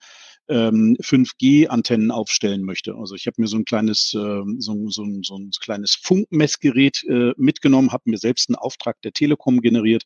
ähm, 0.49 0.97
5G-Antennen 1.01 2.11
aufstellen 2.11 2.63
möchte. 2.63 2.95
Also 2.95 3.15
ich 3.15 3.27
habe 3.27 3.41
mir 3.41 3.47
so 3.47 3.57
ein 3.57 3.65
kleines, 3.65 4.13
äh, 4.13 4.41
so, 4.59 4.89
so, 4.89 5.05
so 5.21 5.37
ein 5.37 5.51
kleines 5.59 5.95
Funkmessgerät 5.95 7.03
äh, 7.05 7.33
mitgenommen, 7.37 7.91
habe 7.91 8.09
mir 8.09 8.17
selbst 8.17 8.49
einen 8.49 8.55
Auftrag 8.55 9.01
der 9.01 9.11
Telekom 9.11 9.61
generiert 9.61 10.03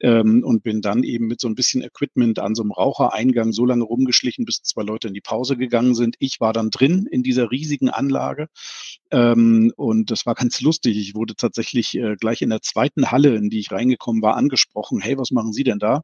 ähm, 0.00 0.42
und 0.44 0.62
bin 0.62 0.82
dann 0.82 1.02
eben 1.02 1.26
mit 1.26 1.40
so 1.40 1.48
ein 1.48 1.54
bisschen 1.54 1.82
Equipment 1.82 2.38
an 2.38 2.54
so 2.54 2.62
einem 2.62 2.72
Rauchereingang 2.72 3.52
so 3.52 3.64
lange 3.64 3.84
rumgeschlichen, 3.84 4.44
bis 4.44 4.62
zwei 4.62 4.82
Leute 4.82 5.08
in 5.08 5.14
die 5.14 5.20
Pause 5.20 5.56
gegangen 5.56 5.94
sind. 5.94 6.16
Ich 6.18 6.40
war 6.40 6.52
dann 6.52 6.70
drin 6.70 7.06
in 7.10 7.22
dieser 7.22 7.50
riesigen 7.50 7.88
Anlage 7.88 8.48
ähm, 9.10 9.72
und 9.76 10.10
das 10.10 10.26
war 10.26 10.34
ganz 10.34 10.60
lustig. 10.60 10.96
Ich 10.98 11.14
wurde 11.14 11.34
tatsächlich 11.36 11.94
äh, 11.96 12.16
gleich 12.16 12.42
in 12.42 12.50
der 12.50 12.62
zweiten 12.62 13.10
Halle, 13.10 13.34
in 13.36 13.50
die 13.50 13.60
ich 13.60 13.70
reingekommen 13.70 14.22
war, 14.22 14.36
angesprochen. 14.36 15.00
Hey, 15.00 15.18
was 15.18 15.30
machen 15.30 15.52
Sie 15.52 15.64
denn 15.64 15.78
da? 15.78 16.02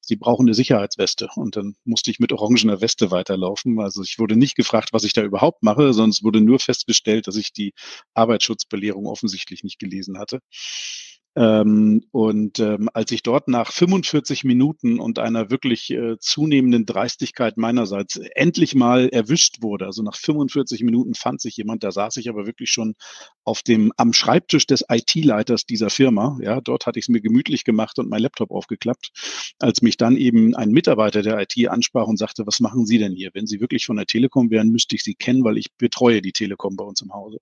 Sie 0.00 0.16
brauchen 0.16 0.46
eine 0.46 0.54
Sicherheitsweste. 0.54 1.28
Und 1.36 1.56
dann 1.56 1.76
musste 1.84 2.10
ich 2.10 2.18
mit 2.18 2.32
orangener 2.32 2.80
Weste 2.80 2.89
weiterlaufen. 2.98 3.80
Also 3.80 4.02
ich 4.02 4.18
wurde 4.18 4.36
nicht 4.36 4.56
gefragt, 4.56 4.92
was 4.92 5.04
ich 5.04 5.12
da 5.12 5.22
überhaupt 5.22 5.62
mache, 5.62 5.92
sondern 5.92 6.10
es 6.10 6.22
wurde 6.22 6.40
nur 6.40 6.58
festgestellt, 6.58 7.26
dass 7.26 7.36
ich 7.36 7.52
die 7.52 7.72
Arbeitsschutzbelehrung 8.14 9.06
offensichtlich 9.06 9.64
nicht 9.64 9.78
gelesen 9.78 10.18
hatte. 10.18 10.40
Ähm, 11.36 12.02
und 12.10 12.58
ähm, 12.58 12.88
als 12.92 13.12
ich 13.12 13.22
dort 13.22 13.46
nach 13.46 13.70
45 13.70 14.42
Minuten 14.42 14.98
und 14.98 15.20
einer 15.20 15.48
wirklich 15.48 15.90
äh, 15.90 16.18
zunehmenden 16.18 16.86
Dreistigkeit 16.86 17.56
meinerseits 17.56 18.16
endlich 18.34 18.74
mal 18.74 19.08
erwischt 19.08 19.62
wurde, 19.62 19.86
also 19.86 20.02
nach 20.02 20.16
45 20.16 20.82
Minuten 20.82 21.14
fand 21.14 21.40
sich 21.40 21.56
jemand, 21.56 21.84
da 21.84 21.92
saß 21.92 22.16
ich 22.16 22.28
aber 22.28 22.46
wirklich 22.46 22.70
schon 22.70 22.94
auf 23.44 23.62
dem 23.62 23.92
am 23.96 24.12
Schreibtisch 24.12 24.66
des 24.66 24.84
IT-Leiters 24.88 25.66
dieser 25.66 25.90
Firma. 25.90 26.38
Ja, 26.42 26.60
dort 26.60 26.86
hatte 26.86 26.98
ich 26.98 27.04
es 27.04 27.08
mir 27.08 27.20
gemütlich 27.20 27.64
gemacht 27.64 27.98
und 27.98 28.08
mein 28.08 28.22
Laptop 28.22 28.50
aufgeklappt, 28.50 29.10
als 29.58 29.82
mich 29.82 29.96
dann 29.96 30.16
eben 30.16 30.54
ein 30.54 30.70
Mitarbeiter 30.70 31.22
der 31.22 31.40
IT 31.40 31.68
ansprach 31.68 32.06
und 32.06 32.16
sagte, 32.16 32.46
was 32.46 32.60
machen 32.60 32.86
Sie 32.86 32.98
denn 32.98 33.12
hier? 33.12 33.30
Wenn 33.32 33.46
Sie 33.46 33.60
wirklich 33.60 33.86
von 33.86 33.96
der 33.96 34.06
Telekom 34.06 34.50
wären, 34.50 34.70
müsste 34.70 34.96
ich 34.96 35.02
Sie 35.02 35.14
kennen, 35.14 35.44
weil 35.44 35.58
ich 35.58 35.72
betreue 35.72 36.22
die 36.22 36.32
Telekom 36.32 36.76
bei 36.76 36.84
uns 36.84 37.00
im 37.00 37.12
Hause. 37.12 37.38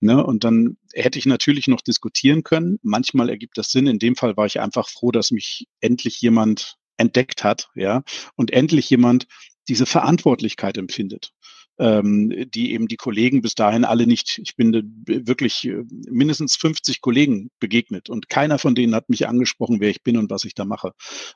Ne? 0.00 0.24
Und 0.24 0.44
dann 0.44 0.76
hätte 0.92 1.18
ich 1.18 1.26
natürlich 1.26 1.66
noch 1.66 1.80
diskutieren 1.80 2.44
können. 2.44 2.78
Manchmal 2.82 3.28
ergibt 3.28 3.58
das 3.58 3.70
Sinn. 3.70 3.86
In 3.86 3.98
dem 3.98 4.16
Fall 4.16 4.36
war 4.36 4.46
ich 4.46 4.60
einfach 4.60 4.88
froh, 4.88 5.10
dass 5.10 5.30
mich 5.30 5.66
endlich 5.80 6.20
jemand 6.20 6.76
entdeckt 6.98 7.44
hat, 7.44 7.70
ja, 7.74 8.02
und 8.34 8.52
endlich 8.52 8.90
jemand 8.90 9.26
diese 9.68 9.86
Verantwortlichkeit 9.86 10.76
empfindet, 10.76 11.32
ähm, 11.78 12.50
die 12.50 12.72
eben 12.72 12.88
die 12.88 12.96
Kollegen 12.96 13.40
bis 13.40 13.54
dahin 13.54 13.84
alle 13.84 14.06
nicht, 14.06 14.38
ich 14.38 14.56
bin 14.56 15.04
wirklich 15.06 15.64
äh, 15.66 15.84
mindestens 16.10 16.56
50 16.56 17.00
Kollegen 17.00 17.50
begegnet 17.60 18.10
und 18.10 18.28
keiner 18.28 18.58
von 18.58 18.74
denen 18.74 18.94
hat 18.94 19.08
mich 19.08 19.28
angesprochen, 19.28 19.80
wer 19.80 19.90
ich 19.90 20.02
bin 20.02 20.16
und 20.16 20.30
was 20.30 20.44
ich 20.44 20.54
da 20.54 20.64
mache. 20.64 20.92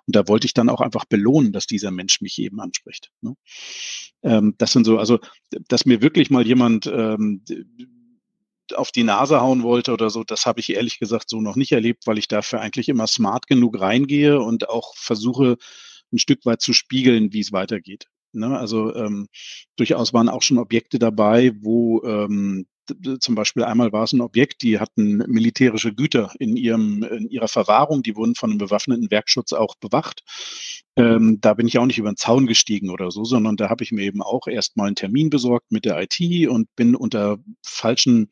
Und 0.07 0.17
da 0.17 0.27
wollte 0.29 0.47
ich 0.47 0.55
dann 0.55 0.69
auch 0.69 0.81
einfach 0.81 1.05
belohnen, 1.05 1.53
dass 1.53 1.67
dieser 1.67 1.91
Mensch 1.91 2.21
mich 2.21 2.39
eben 2.39 2.61
anspricht. 2.61 3.11
Ne? 3.21 3.35
Ähm, 4.23 4.55
das 4.59 4.73
sind 4.73 4.85
so, 4.85 4.99
also, 4.99 5.21
dass 5.69 5.87
mir 5.87 6.03
wirklich 6.03 6.31
mal 6.31 6.47
jemand 6.47 6.87
ähm, 6.87 7.43
auf 8.75 8.91
die 8.91 9.05
Nase 9.05 9.41
hauen 9.41 9.63
wollte 9.63 9.93
oder 9.93 10.11
so, 10.11 10.25
das 10.25 10.47
habe 10.47 10.61
ich 10.61 10.71
ehrlich 10.71 10.99
gesagt 10.99 11.29
so 11.29 11.41
noch 11.41 11.57
nicht 11.57 11.73
erlebt, 11.73 12.07
weil 12.07 12.19
ich 12.19 12.29
dafür 12.29 12.61
eigentlich 12.61 12.89
immer 12.89 13.07
smart 13.07 13.47
genug 13.47 13.81
reingehe 13.81 14.41
und 14.41 14.69
auch 14.69 14.97
versuche, 14.97 15.57
ein 16.13 16.19
Stück 16.19 16.45
weit 16.45 16.61
zu 16.61 16.73
spiegeln, 16.73 17.33
wie 17.33 17.41
es 17.41 17.53
weitergeht. 17.53 18.07
Ne? 18.35 18.59
Also 18.59 18.95
ähm, 18.95 19.29
durchaus 19.77 20.13
waren 20.13 20.29
auch 20.29 20.43
schon 20.43 20.59
Objekte 20.59 20.99
dabei, 20.99 21.53
wo 21.61 22.03
ähm, 22.05 22.67
zum 23.21 23.35
Beispiel 23.35 23.63
einmal 23.65 23.93
war 23.93 24.05
es 24.05 24.13
ein 24.13 24.21
Objekt, 24.21 24.63
die 24.63 24.79
hatten 24.79 25.19
militärische 25.29 25.95
Güter 25.95 26.33
in, 26.39 26.57
ihrem, 26.57 27.03
in 27.05 27.29
ihrer 27.29 27.49
Verwahrung, 27.49 28.03
die 28.03 28.17
wurden 28.17 28.35
von 28.35 28.51
einem 28.51 28.59
bewaffneten 28.59 29.11
Werkschutz 29.11 29.53
auch 29.53 29.77
bewacht. 29.77 30.23
Ähm, 30.97 31.39
da 31.41 31.55
bin 31.55 31.69
ich 31.69 31.79
auch 31.79 31.87
nicht 31.87 31.99
über 31.99 32.11
den 32.11 32.17
Zaun 32.17 32.47
gestiegen 32.47 32.91
oder 32.91 33.11
so, 33.11 33.25
sondern 33.25 33.57
da 33.57 33.71
habe 33.71 33.85
ich 33.85 33.93
mir 33.93 34.03
eben 34.03 34.23
auch 34.23 34.47
erstmal 34.47 34.89
einen 34.89 34.97
Termin 34.97 35.31
besorgt 35.31 35.71
mit 35.71 35.85
der 35.85 36.03
IT 36.03 36.49
und 36.49 36.75
bin 36.77 36.95
unter 36.95 37.39
falschen 37.65 38.29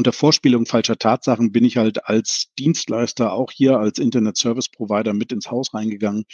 unter 0.00 0.14
Vorspielung 0.14 0.64
falscher 0.64 0.96
Tatsachen 0.96 1.52
bin 1.52 1.62
ich 1.62 1.76
halt 1.76 2.08
als 2.08 2.46
Dienstleister 2.58 3.34
auch 3.34 3.50
hier 3.52 3.78
als 3.78 3.98
Internet 3.98 4.38
Service 4.38 4.70
Provider 4.70 5.12
mit 5.12 5.30
ins 5.30 5.50
Haus 5.50 5.74
reingegangen. 5.74 6.24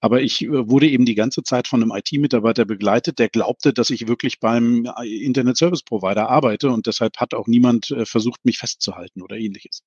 Aber 0.00 0.20
ich 0.20 0.42
äh, 0.42 0.68
wurde 0.68 0.86
eben 0.86 1.06
die 1.06 1.14
ganze 1.14 1.42
Zeit 1.42 1.66
von 1.66 1.82
einem 1.82 1.92
IT-Mitarbeiter 1.92 2.66
begleitet, 2.66 3.18
der 3.18 3.30
glaubte, 3.30 3.72
dass 3.72 3.88
ich 3.88 4.06
wirklich 4.06 4.38
beim 4.38 4.86
äh, 5.00 5.08
Internet 5.08 5.56
Service 5.56 5.82
Provider 5.82 6.28
arbeite 6.28 6.68
und 6.68 6.86
deshalb 6.86 7.16
hat 7.16 7.32
auch 7.32 7.46
niemand 7.46 7.90
äh, 7.90 8.04
versucht, 8.04 8.44
mich 8.44 8.58
festzuhalten 8.58 9.22
oder 9.22 9.36
ähnliches. 9.36 9.82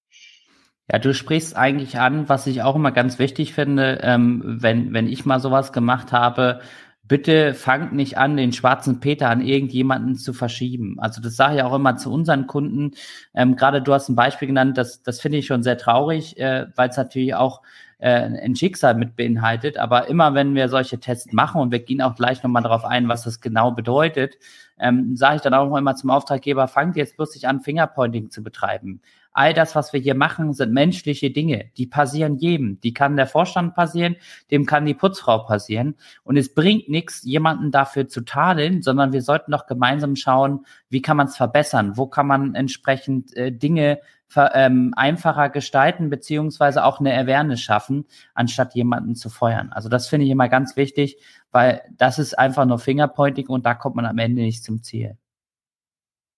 Ja, 0.92 0.98
du 0.98 1.14
sprichst 1.14 1.56
eigentlich 1.56 2.00
an, 2.00 2.30
was 2.30 2.48
ich 2.48 2.64
auch 2.64 2.76
immer 2.76 2.92
ganz 2.92 3.20
wichtig 3.20 3.54
finde, 3.54 4.00
ähm, 4.02 4.42
wenn, 4.44 4.92
wenn 4.92 5.08
ich 5.08 5.24
mal 5.24 5.40
sowas 5.40 5.72
gemacht 5.72 6.12
habe, 6.12 6.62
bitte 7.10 7.54
fangt 7.56 7.92
nicht 7.92 8.18
an, 8.18 8.38
den 8.38 8.54
schwarzen 8.54 9.02
Peter 9.02 9.30
an 9.30 9.42
irgendjemanden 9.42 10.16
zu 10.16 10.32
verschieben. 10.32 10.98
Also 11.00 11.22
das 11.22 11.36
sage 11.36 11.58
ich 11.58 11.64
auch 11.64 11.74
immer 11.74 11.98
zu 11.98 12.14
unseren 12.14 12.48
Kunden. 12.48 12.92
Ähm, 13.34 13.58
Gerade 13.58 13.82
du 13.82 13.94
hast 13.94 14.08
ein 14.08 14.16
Beispiel 14.16 14.48
genannt, 14.48 14.78
das, 14.78 15.02
das 15.04 15.20
finde 15.20 15.40
ich 15.40 15.48
schon 15.48 15.64
sehr 15.64 15.78
traurig, 15.78 16.38
äh, 16.38 16.68
weil 16.76 16.90
es 16.90 16.98
natürlich 16.98 17.34
auch 17.36 17.62
äh, 18.00 18.10
ein 18.10 18.56
Schicksal 18.56 18.96
mit 18.96 19.16
beinhaltet. 19.16 19.78
Aber 19.78 20.08
immer 20.08 20.34
wenn 20.34 20.56
wir 20.56 20.68
solche 20.68 21.00
Tests 21.00 21.32
machen 21.32 21.62
und 21.62 21.72
wir 21.72 21.80
gehen 21.80 22.02
auch 22.02 22.16
gleich 22.16 22.44
nochmal 22.44 22.64
darauf 22.64 22.84
ein, 22.84 23.08
was 23.08 23.24
das 23.24 23.40
genau 23.40 23.72
bedeutet, 23.72 24.38
ähm, 24.80 25.16
sage 25.16 25.38
ich 25.38 25.42
dann 25.42 25.54
auch 25.54 25.76
immer 25.76 25.96
zum 25.96 26.10
Auftraggeber, 26.10 26.68
fangt 26.68 26.96
jetzt 26.96 27.16
plötzlich 27.16 27.48
an, 27.48 27.62
Fingerpointing 27.62 28.30
zu 28.30 28.44
betreiben 28.44 29.02
all 29.40 29.54
das, 29.54 29.76
was 29.76 29.94
wir 29.94 30.00
hier 30.00 30.16
machen, 30.16 30.54
sind 30.54 30.74
menschliche 30.74 31.32
Dinge. 31.32 31.72
Die 31.78 31.86
passieren 31.86 32.38
jedem. 32.38 32.80
Die 32.82 32.94
kann 32.94 33.16
der 33.16 33.28
Vorstand 33.28 33.76
passieren, 33.76 34.16
dem 34.52 34.66
kann 34.66 34.86
die 34.86 34.94
Putzfrau 34.94 35.40
passieren. 35.40 35.96
Und 36.24 36.38
es 36.38 36.54
bringt 36.54 36.90
nichts, 36.90 37.24
jemanden 37.24 37.72
dafür 37.72 38.08
zu 38.08 38.22
tadeln, 38.22 38.82
sondern 38.82 39.14
wir 39.14 39.22
sollten 39.22 39.52
doch 39.52 39.68
gemeinsam 39.68 40.16
schauen, 40.16 40.66
wie 40.90 41.02
kann 41.02 41.18
man 41.18 41.28
es 41.28 41.38
verbessern? 41.38 41.96
Wo 41.96 42.08
kann 42.08 42.28
man 42.28 42.56
entsprechend 42.56 43.36
äh, 43.38 43.52
Dinge 43.52 44.00
ähm, 44.36 44.94
einfacher 44.96 45.50
gestalten, 45.50 46.10
beziehungsweise 46.10 46.84
auch 46.84 47.00
eine 47.00 47.18
Awareness 47.18 47.62
schaffen, 47.62 48.06
anstatt 48.34 48.76
jemanden 48.76 49.16
zu 49.16 49.30
feuern. 49.30 49.72
Also 49.72 49.90
das 49.90 50.08
finde 50.08 50.26
ich 50.26 50.32
immer 50.32 50.50
ganz 50.50 50.76
wichtig, 50.76 51.18
weil 51.52 51.82
das 51.92 52.20
ist 52.20 52.38
einfach 52.38 52.66
nur 52.66 52.80
Fingerpointing 52.80 53.48
und 53.48 53.66
da 53.66 53.74
kommt 53.74 53.96
man 53.96 54.06
am 54.06 54.18
Ende 54.18 54.42
nicht 54.42 54.64
zum 54.64 54.84
Ziel. 54.84 55.18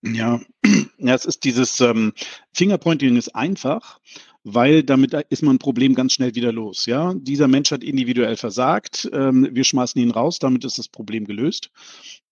Ja, 0.04 0.40
ja, 0.98 1.14
es 1.14 1.26
ist 1.26 1.44
dieses 1.44 1.80
ähm, 1.80 2.14
Fingerpointing 2.54 3.16
ist 3.18 3.36
einfach, 3.36 4.00
weil 4.44 4.84
damit 4.84 5.14
ist 5.30 5.44
man 5.44 5.56
ein 5.56 5.60
Problem 5.60 5.94
ganz 5.94 6.14
schnell 6.14 6.34
wieder 6.34 6.52
los. 6.52 6.86
Ja, 6.88 7.14
dieser 7.16 7.48
Mensch 7.48 7.72
hat 7.72 7.84
individuell 7.84 8.38
versagt. 8.38 9.10
Ähm, 9.14 9.50
wir 9.52 9.64
schmeißen 9.64 10.02
ihn 10.02 10.12
raus, 10.12 10.40
damit 10.40 10.66
ist 10.66 10.80
das 10.80 10.88
Problem 10.88 11.26
gelöst. 11.26 11.70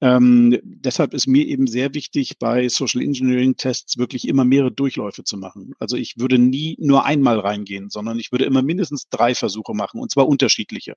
Ähm, 0.02 0.58
deshalb 0.64 1.14
ist 1.14 1.28
mir 1.28 1.46
eben 1.46 1.68
sehr 1.68 1.94
wichtig, 1.94 2.40
bei 2.40 2.68
Social 2.70 3.02
Engineering 3.02 3.58
Tests 3.58 3.98
wirklich 3.98 4.28
immer 4.28 4.44
mehrere 4.44 4.72
Durchläufe 4.72 5.24
zu 5.24 5.38
machen. 5.38 5.74
Also 5.78 5.98
ich 5.98 6.18
würde 6.18 6.40
nie 6.40 6.76
nur 6.80 7.06
einmal 7.06 7.40
reingehen, 7.40 7.90
sondern 7.90 8.18
ich 8.18 8.32
würde 8.32 8.46
immer 8.46 8.64
mindestens 8.64 9.10
drei 9.10 9.36
Versuche 9.36 9.74
machen 9.76 10.00
und 10.00 10.10
zwar 10.10 10.28
unterschiedliche. 10.28 10.96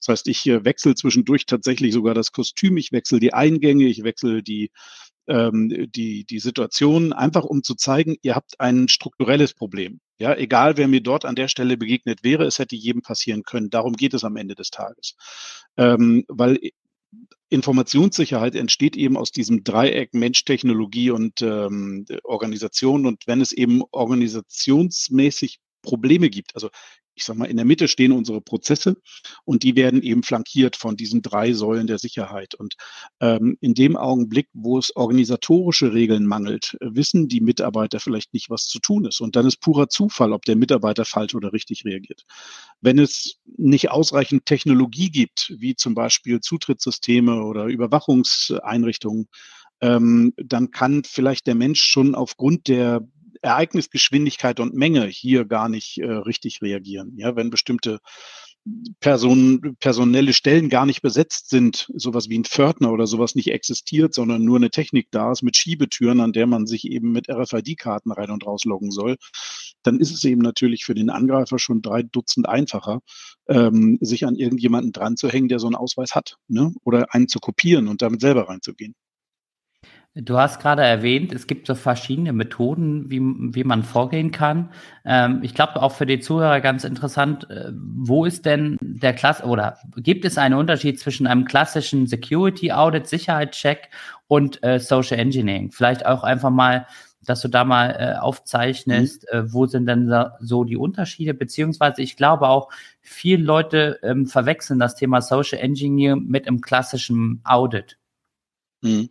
Das 0.00 0.08
heißt, 0.08 0.28
ich 0.28 0.46
äh, 0.46 0.64
wechsle 0.64 0.94
zwischendurch 0.94 1.46
tatsächlich 1.46 1.92
sogar 1.92 2.14
das 2.14 2.30
Kostüm, 2.30 2.76
ich 2.76 2.92
wechsle 2.92 3.18
die 3.18 3.34
Eingänge, 3.34 3.86
ich 3.86 4.04
wechsle 4.04 4.42
die 4.42 4.70
ähm, 5.28 5.88
die, 5.90 6.24
die 6.24 6.38
Situation, 6.38 7.12
einfach 7.12 7.44
um 7.44 7.64
zu 7.64 7.74
zeigen, 7.74 8.16
ihr 8.22 8.36
habt 8.36 8.60
ein 8.60 8.86
strukturelles 8.88 9.54
Problem. 9.54 10.00
Ja, 10.18 10.34
egal 10.34 10.76
wer 10.76 10.88
mir 10.88 11.02
dort 11.02 11.24
an 11.24 11.34
der 11.34 11.48
Stelle 11.48 11.76
begegnet 11.76 12.24
wäre, 12.24 12.44
es 12.44 12.58
hätte 12.58 12.76
jedem 12.76 13.02
passieren 13.02 13.42
können. 13.42 13.70
Darum 13.70 13.92
geht 13.94 14.14
es 14.14 14.24
am 14.24 14.36
Ende 14.36 14.54
des 14.54 14.70
Tages. 14.70 15.16
Ähm, 15.76 16.24
weil 16.28 16.58
Informationssicherheit 17.48 18.54
entsteht 18.54 18.96
eben 18.96 19.16
aus 19.16 19.30
diesem 19.30 19.62
Dreieck 19.62 20.14
Mensch, 20.14 20.44
Technologie 20.44 21.10
und 21.10 21.42
ähm, 21.42 22.06
Organisation. 22.24 23.06
Und 23.06 23.26
wenn 23.26 23.40
es 23.40 23.52
eben 23.52 23.82
organisationsmäßig 23.92 25.58
Probleme 25.82 26.30
gibt, 26.30 26.54
also 26.54 26.70
ich 27.16 27.24
sag 27.24 27.36
mal, 27.36 27.46
in 27.46 27.56
der 27.56 27.64
Mitte 27.64 27.88
stehen 27.88 28.12
unsere 28.12 28.42
Prozesse 28.42 28.96
und 29.44 29.62
die 29.62 29.74
werden 29.74 30.02
eben 30.02 30.22
flankiert 30.22 30.76
von 30.76 30.96
diesen 30.96 31.22
drei 31.22 31.54
Säulen 31.54 31.86
der 31.86 31.98
Sicherheit. 31.98 32.54
Und 32.54 32.74
ähm, 33.20 33.56
in 33.60 33.72
dem 33.74 33.96
Augenblick, 33.96 34.48
wo 34.52 34.78
es 34.78 34.94
organisatorische 34.94 35.94
Regeln 35.94 36.26
mangelt, 36.26 36.76
wissen 36.80 37.28
die 37.28 37.40
Mitarbeiter 37.40 38.00
vielleicht 38.00 38.34
nicht, 38.34 38.50
was 38.50 38.66
zu 38.66 38.78
tun 38.80 39.06
ist. 39.06 39.20
Und 39.20 39.34
dann 39.34 39.46
ist 39.46 39.62
purer 39.62 39.88
Zufall, 39.88 40.32
ob 40.32 40.44
der 40.44 40.56
Mitarbeiter 40.56 41.06
falsch 41.06 41.34
oder 41.34 41.54
richtig 41.54 41.86
reagiert. 41.86 42.24
Wenn 42.82 42.98
es 42.98 43.38
nicht 43.56 43.90
ausreichend 43.90 44.44
Technologie 44.44 45.10
gibt, 45.10 45.54
wie 45.58 45.74
zum 45.74 45.94
Beispiel 45.94 46.40
Zutrittssysteme 46.40 47.42
oder 47.42 47.64
Überwachungseinrichtungen, 47.64 49.28
ähm, 49.80 50.32
dann 50.36 50.70
kann 50.70 51.02
vielleicht 51.04 51.46
der 51.46 51.54
Mensch 51.54 51.82
schon 51.82 52.14
aufgrund 52.14 52.68
der 52.68 53.06
Ereignisgeschwindigkeit 53.42 54.60
und 54.60 54.74
Menge 54.74 55.06
hier 55.06 55.44
gar 55.44 55.68
nicht 55.68 55.98
äh, 55.98 56.10
richtig 56.10 56.62
reagieren. 56.62 57.14
Ja, 57.16 57.36
wenn 57.36 57.50
bestimmte 57.50 58.00
Person, 58.98 59.76
personelle 59.78 60.32
Stellen 60.32 60.68
gar 60.68 60.86
nicht 60.86 61.00
besetzt 61.00 61.50
sind, 61.50 61.88
sowas 61.94 62.28
wie 62.28 62.38
ein 62.38 62.44
Pförtner 62.44 62.90
oder 62.90 63.06
sowas 63.06 63.36
nicht 63.36 63.52
existiert, 63.52 64.12
sondern 64.12 64.44
nur 64.44 64.56
eine 64.56 64.70
Technik 64.70 65.08
da 65.12 65.30
ist 65.30 65.42
mit 65.42 65.56
Schiebetüren, 65.56 66.20
an 66.20 66.32
der 66.32 66.48
man 66.48 66.66
sich 66.66 66.84
eben 66.90 67.12
mit 67.12 67.28
RFID-Karten 67.28 68.10
rein 68.10 68.30
und 68.30 68.44
rausloggen 68.44 68.90
soll, 68.90 69.16
dann 69.84 70.00
ist 70.00 70.10
es 70.10 70.24
eben 70.24 70.40
natürlich 70.40 70.84
für 70.84 70.94
den 70.94 71.10
Angreifer 71.10 71.60
schon 71.60 71.80
drei 71.80 72.02
Dutzend 72.02 72.48
einfacher, 72.48 73.00
ähm, 73.48 73.98
sich 74.00 74.26
an 74.26 74.34
irgendjemanden 74.34 74.92
dran 74.92 75.16
zu 75.16 75.28
hängen, 75.28 75.48
der 75.48 75.60
so 75.60 75.68
einen 75.68 75.76
Ausweis 75.76 76.16
hat, 76.16 76.36
ne? 76.48 76.72
oder 76.84 77.14
einen 77.14 77.28
zu 77.28 77.38
kopieren 77.38 77.86
und 77.86 78.02
damit 78.02 78.20
selber 78.20 78.48
reinzugehen. 78.48 78.94
Du 80.18 80.38
hast 80.38 80.60
gerade 80.60 80.82
erwähnt, 80.82 81.34
es 81.34 81.46
gibt 81.46 81.66
so 81.66 81.74
verschiedene 81.74 82.32
Methoden, 82.32 83.10
wie, 83.10 83.20
wie 83.20 83.64
man 83.64 83.82
vorgehen 83.82 84.30
kann. 84.30 84.70
Ähm, 85.04 85.40
ich 85.42 85.54
glaube 85.54 85.82
auch 85.82 85.92
für 85.92 86.06
die 86.06 86.20
Zuhörer 86.20 86.62
ganz 86.62 86.84
interessant, 86.84 87.50
äh, 87.50 87.70
wo 87.74 88.24
ist 88.24 88.46
denn 88.46 88.78
der 88.80 89.12
Klasse 89.12 89.44
oder 89.44 89.76
gibt 89.96 90.24
es 90.24 90.38
einen 90.38 90.54
Unterschied 90.54 90.98
zwischen 90.98 91.26
einem 91.26 91.44
klassischen 91.44 92.06
Security 92.06 92.72
Audit, 92.72 93.06
Sicherheitscheck 93.06 93.90
und 94.26 94.62
äh, 94.62 94.80
Social 94.80 95.18
Engineering? 95.18 95.70
Vielleicht 95.70 96.06
auch 96.06 96.22
einfach 96.22 96.48
mal, 96.48 96.86
dass 97.22 97.42
du 97.42 97.48
da 97.48 97.64
mal 97.64 97.90
äh, 97.90 98.18
aufzeichnest, 98.18 99.26
mhm. 99.30 99.38
äh, 99.38 99.52
wo 99.52 99.66
sind 99.66 99.84
denn 99.84 100.10
so 100.40 100.64
die 100.64 100.78
Unterschiede? 100.78 101.34
Beziehungsweise 101.34 102.00
ich 102.00 102.16
glaube 102.16 102.48
auch, 102.48 102.70
viele 103.02 103.44
Leute 103.44 104.00
ähm, 104.02 104.24
verwechseln 104.24 104.78
das 104.78 104.94
Thema 104.94 105.20
Social 105.20 105.58
Engineering 105.58 106.24
mit 106.26 106.48
einem 106.48 106.62
klassischen 106.62 107.42
Audit. 107.44 107.98
Mhm. 108.82 109.08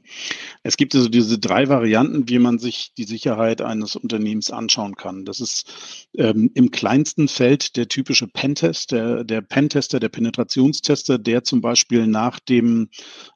Es 0.64 0.78
gibt 0.78 0.94
also 0.96 1.10
diese 1.10 1.40
drei 1.40 1.68
Varianten, 1.70 2.30
wie 2.30 2.38
man 2.38 2.60
sich 2.60 2.94
die 2.98 3.04
Sicherheit 3.04 3.62
eines 3.62 3.96
Unternehmens 3.96 4.52
anschauen 4.52 4.96
kann. 4.96 5.26
Das 5.26 5.40
ist 5.40 6.08
ähm, 6.16 6.52
im 6.54 6.70
kleinsten 6.70 7.28
Feld 7.28 7.76
der 7.76 7.88
typische 7.88 8.28
Pentest, 8.28 8.92
der, 8.92 9.24
der 9.24 9.42
Pentester, 9.42 10.00
der 10.00 10.10
Penetrationstester, 10.10 11.18
der 11.18 11.44
zum 11.44 11.62
Beispiel 11.62 12.06
nachdem 12.06 12.90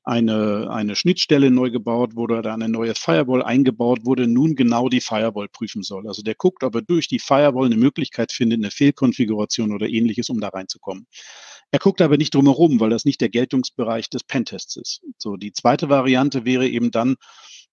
eine, 0.04 0.70
eine 0.70 0.96
Schnittstelle 0.96 1.50
neu 1.50 1.72
gebaut 1.72 2.16
wurde 2.16 2.38
oder 2.38 2.54
eine 2.54 2.70
neue 2.70 2.94
Firewall 2.94 3.42
eingebaut 3.42 4.06
wurde, 4.06 4.28
nun 4.28 4.56
genau 4.56 4.88
die 4.88 5.02
Firewall 5.02 5.48
prüfen 5.50 5.82
soll. 5.82 6.08
Also 6.08 6.22
der 6.22 6.36
guckt, 6.36 6.64
ob 6.64 6.76
er 6.76 6.84
durch 6.84 7.08
die 7.08 7.20
Firewall 7.20 7.66
eine 7.66 7.78
Möglichkeit 7.78 8.32
findet, 8.32 8.60
eine 8.60 8.72
Fehlkonfiguration 8.72 9.72
oder 9.74 9.90
ähnliches, 9.90 10.30
um 10.30 10.40
da 10.40 10.50
reinzukommen. 10.50 11.08
Er 11.72 11.80
guckt 11.80 12.02
aber 12.02 12.18
nicht 12.18 12.34
drumherum, 12.34 12.80
weil 12.80 12.90
das 12.90 13.06
nicht 13.06 13.22
der 13.22 13.30
Geltungsbereich 13.30 14.10
des 14.10 14.24
Pentests 14.24 14.76
ist. 14.76 15.02
So, 15.18 15.36
die 15.38 15.54
zweite 15.54 15.88
Variante 15.88 16.44
wäre 16.44 16.68
eben 16.68 16.90
dann, 16.90 17.16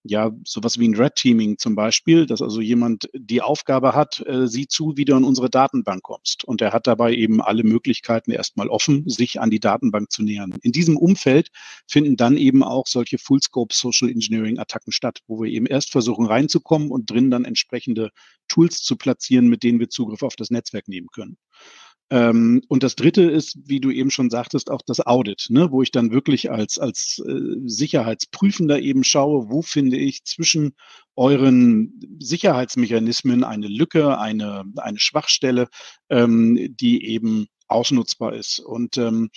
ja, 0.02 0.30
sowas 0.44 0.78
wie 0.78 0.86
ein 0.86 0.94
Red 0.94 1.14
Teaming 1.16 1.58
zum 1.58 1.74
Beispiel, 1.74 2.26
dass 2.26 2.42
also 2.42 2.60
jemand 2.60 3.08
die 3.14 3.40
Aufgabe 3.40 3.94
hat, 3.94 4.20
äh, 4.26 4.46
sieh 4.46 4.68
zu, 4.68 4.92
wie 4.96 5.04
du 5.06 5.16
in 5.16 5.24
unsere 5.24 5.50
Datenbank 5.50 6.02
kommst. 6.02 6.44
Und 6.44 6.60
er 6.60 6.72
hat 6.72 6.86
dabei 6.86 7.14
eben 7.14 7.40
alle 7.40 7.64
Möglichkeiten 7.64 8.30
erstmal 8.30 8.68
offen, 8.68 9.08
sich 9.08 9.40
an 9.40 9.50
die 9.50 9.60
Datenbank 9.60 10.12
zu 10.12 10.22
nähern. 10.22 10.54
In 10.62 10.72
diesem 10.72 10.96
Umfeld 10.98 11.48
finden 11.88 12.16
dann 12.16 12.36
eben 12.36 12.62
auch 12.62 12.86
solche 12.86 13.18
Full-Scope 13.18 13.74
Social 13.74 14.10
Engineering 14.10 14.58
Attacken 14.58 14.92
statt, 14.92 15.20
wo 15.26 15.42
wir 15.42 15.50
eben 15.50 15.66
erst 15.66 15.90
versuchen 15.90 16.26
reinzukommen 16.26 16.90
und 16.90 17.10
drin 17.10 17.30
dann 17.30 17.46
entsprechende 17.46 18.10
Tools 18.46 18.82
zu 18.82 18.96
platzieren, 18.96 19.48
mit 19.48 19.62
denen 19.62 19.80
wir 19.80 19.88
Zugriff 19.88 20.22
auf 20.22 20.36
das 20.36 20.50
Netzwerk 20.50 20.86
nehmen 20.86 21.08
können. 21.12 21.38
Ähm, 22.10 22.62
und 22.68 22.82
das 22.82 22.94
dritte 22.94 23.22
ist, 23.22 23.58
wie 23.64 23.80
du 23.80 23.90
eben 23.90 24.10
schon 24.10 24.30
sagtest, 24.30 24.70
auch 24.70 24.82
das 24.86 25.04
Audit, 25.04 25.46
ne, 25.48 25.70
wo 25.72 25.82
ich 25.82 25.90
dann 25.90 26.12
wirklich 26.12 26.50
als, 26.50 26.78
als 26.78 27.20
äh, 27.26 27.56
Sicherheitsprüfender 27.64 28.80
eben 28.80 29.02
schaue, 29.02 29.50
wo 29.50 29.62
finde 29.62 29.96
ich 29.96 30.24
zwischen 30.24 30.76
euren 31.16 31.98
Sicherheitsmechanismen 32.20 33.42
eine 33.42 33.66
Lücke, 33.66 34.18
eine, 34.18 34.64
eine 34.76 34.98
Schwachstelle, 35.00 35.68
ähm, 36.08 36.76
die 36.76 37.06
eben 37.06 37.48
ausnutzbar 37.68 38.34
ist. 38.34 38.60
Und 38.60 38.96
ähm, 38.98 39.30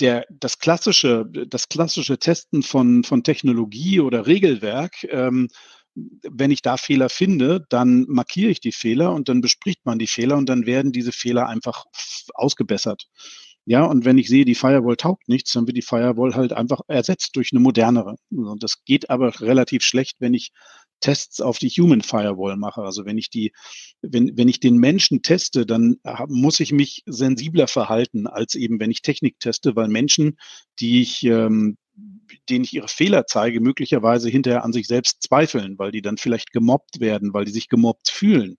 der, 0.00 0.26
das 0.30 0.58
klassische, 0.58 1.26
das 1.48 1.68
klassische 1.68 2.18
Testen 2.18 2.62
von, 2.62 3.02
von 3.02 3.24
Technologie 3.24 4.00
oder 4.00 4.26
Regelwerk 4.26 5.04
ähm, 5.10 5.48
wenn 5.94 6.50
ich 6.50 6.62
da 6.62 6.76
Fehler 6.76 7.08
finde, 7.08 7.64
dann 7.68 8.04
markiere 8.08 8.50
ich 8.50 8.60
die 8.60 8.72
Fehler 8.72 9.12
und 9.12 9.28
dann 9.28 9.40
bespricht 9.40 9.84
man 9.84 9.98
die 9.98 10.06
Fehler 10.06 10.36
und 10.36 10.48
dann 10.48 10.66
werden 10.66 10.92
diese 10.92 11.12
Fehler 11.12 11.48
einfach 11.48 11.86
ausgebessert. 12.34 13.06
Ja, 13.66 13.84
und 13.84 14.04
wenn 14.04 14.18
ich 14.18 14.28
sehe, 14.28 14.44
die 14.44 14.54
Firewall 14.54 14.96
taugt 14.96 15.28
nichts, 15.28 15.52
dann 15.52 15.66
wird 15.66 15.76
die 15.76 15.82
Firewall 15.82 16.34
halt 16.34 16.52
einfach 16.52 16.80
ersetzt 16.86 17.34
durch 17.34 17.50
eine 17.52 17.60
modernere. 17.60 18.16
Und 18.30 18.62
das 18.62 18.84
geht 18.84 19.08
aber 19.08 19.40
relativ 19.40 19.82
schlecht, 19.82 20.16
wenn 20.20 20.34
ich 20.34 20.52
Tests 21.00 21.40
auf 21.40 21.58
die 21.58 21.70
Human 21.70 22.02
Firewall 22.02 22.56
mache. 22.56 22.82
Also 22.82 23.06
wenn 23.06 23.16
ich 23.16 23.30
die, 23.30 23.52
wenn, 24.02 24.36
wenn 24.36 24.48
ich 24.48 24.60
den 24.60 24.76
Menschen 24.76 25.22
teste, 25.22 25.64
dann 25.64 25.96
muss 26.28 26.60
ich 26.60 26.72
mich 26.72 27.02
sensibler 27.06 27.66
verhalten, 27.66 28.26
als 28.26 28.54
eben 28.54 28.80
wenn 28.80 28.90
ich 28.90 29.02
Technik 29.02 29.38
teste, 29.40 29.76
weil 29.76 29.88
Menschen, 29.88 30.38
die 30.80 31.00
ich, 31.00 31.22
ähm, 31.24 31.76
denen 32.48 32.64
ich 32.64 32.74
ihre 32.74 32.88
Fehler 32.88 33.26
zeige, 33.26 33.60
möglicherweise 33.60 34.28
hinterher 34.28 34.64
an 34.64 34.72
sich 34.72 34.86
selbst 34.86 35.22
zweifeln, 35.22 35.78
weil 35.78 35.92
die 35.92 36.02
dann 36.02 36.18
vielleicht 36.18 36.52
gemobbt 36.52 37.00
werden, 37.00 37.32
weil 37.32 37.44
die 37.44 37.52
sich 37.52 37.68
gemobbt 37.68 38.10
fühlen, 38.10 38.56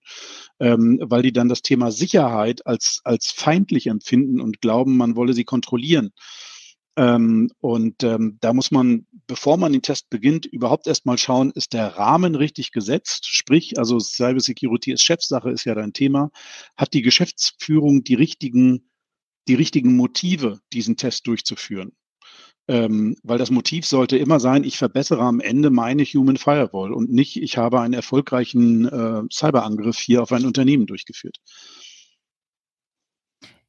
ähm, 0.60 0.98
weil 1.02 1.22
die 1.22 1.32
dann 1.32 1.48
das 1.48 1.62
Thema 1.62 1.92
Sicherheit 1.92 2.66
als, 2.66 3.00
als 3.04 3.30
feindlich 3.30 3.86
empfinden 3.88 4.40
und 4.40 4.60
glauben, 4.60 4.96
man 4.96 5.16
wolle 5.16 5.34
sie 5.34 5.44
kontrollieren. 5.44 6.10
Ähm, 6.98 7.50
und 7.60 8.02
ähm, 8.04 8.38
da 8.40 8.54
muss 8.54 8.70
man, 8.70 9.06
bevor 9.26 9.58
man 9.58 9.72
den 9.72 9.82
Test 9.82 10.08
beginnt, 10.08 10.46
überhaupt 10.46 10.86
erstmal 10.86 11.18
schauen, 11.18 11.52
ist 11.54 11.74
der 11.74 11.88
Rahmen 11.98 12.34
richtig 12.34 12.72
gesetzt? 12.72 13.26
Sprich, 13.26 13.78
also 13.78 13.98
Cybersecurity 14.00 14.92
ist 14.92 15.02
Chefsache, 15.02 15.50
ist 15.50 15.66
ja 15.66 15.74
dein 15.74 15.92
Thema. 15.92 16.30
Hat 16.76 16.94
die 16.94 17.02
Geschäftsführung 17.02 18.02
die 18.02 18.14
richtigen, 18.14 18.90
die 19.46 19.54
richtigen 19.54 19.94
Motive, 19.94 20.60
diesen 20.72 20.96
Test 20.96 21.26
durchzuführen? 21.26 21.92
Ähm, 22.68 23.16
weil 23.22 23.38
das 23.38 23.52
Motiv 23.52 23.86
sollte 23.86 24.16
immer 24.16 24.40
sein, 24.40 24.64
ich 24.64 24.76
verbessere 24.76 25.20
am 25.20 25.38
Ende 25.38 25.70
meine 25.70 26.02
Human 26.02 26.36
Firewall 26.36 26.92
und 26.92 27.12
nicht, 27.12 27.40
ich 27.40 27.58
habe 27.58 27.80
einen 27.80 27.94
erfolgreichen 27.94 28.86
äh, 28.86 29.22
Cyberangriff 29.32 29.98
hier 29.98 30.22
auf 30.22 30.32
ein 30.32 30.44
Unternehmen 30.44 30.86
durchgeführt. 30.86 31.36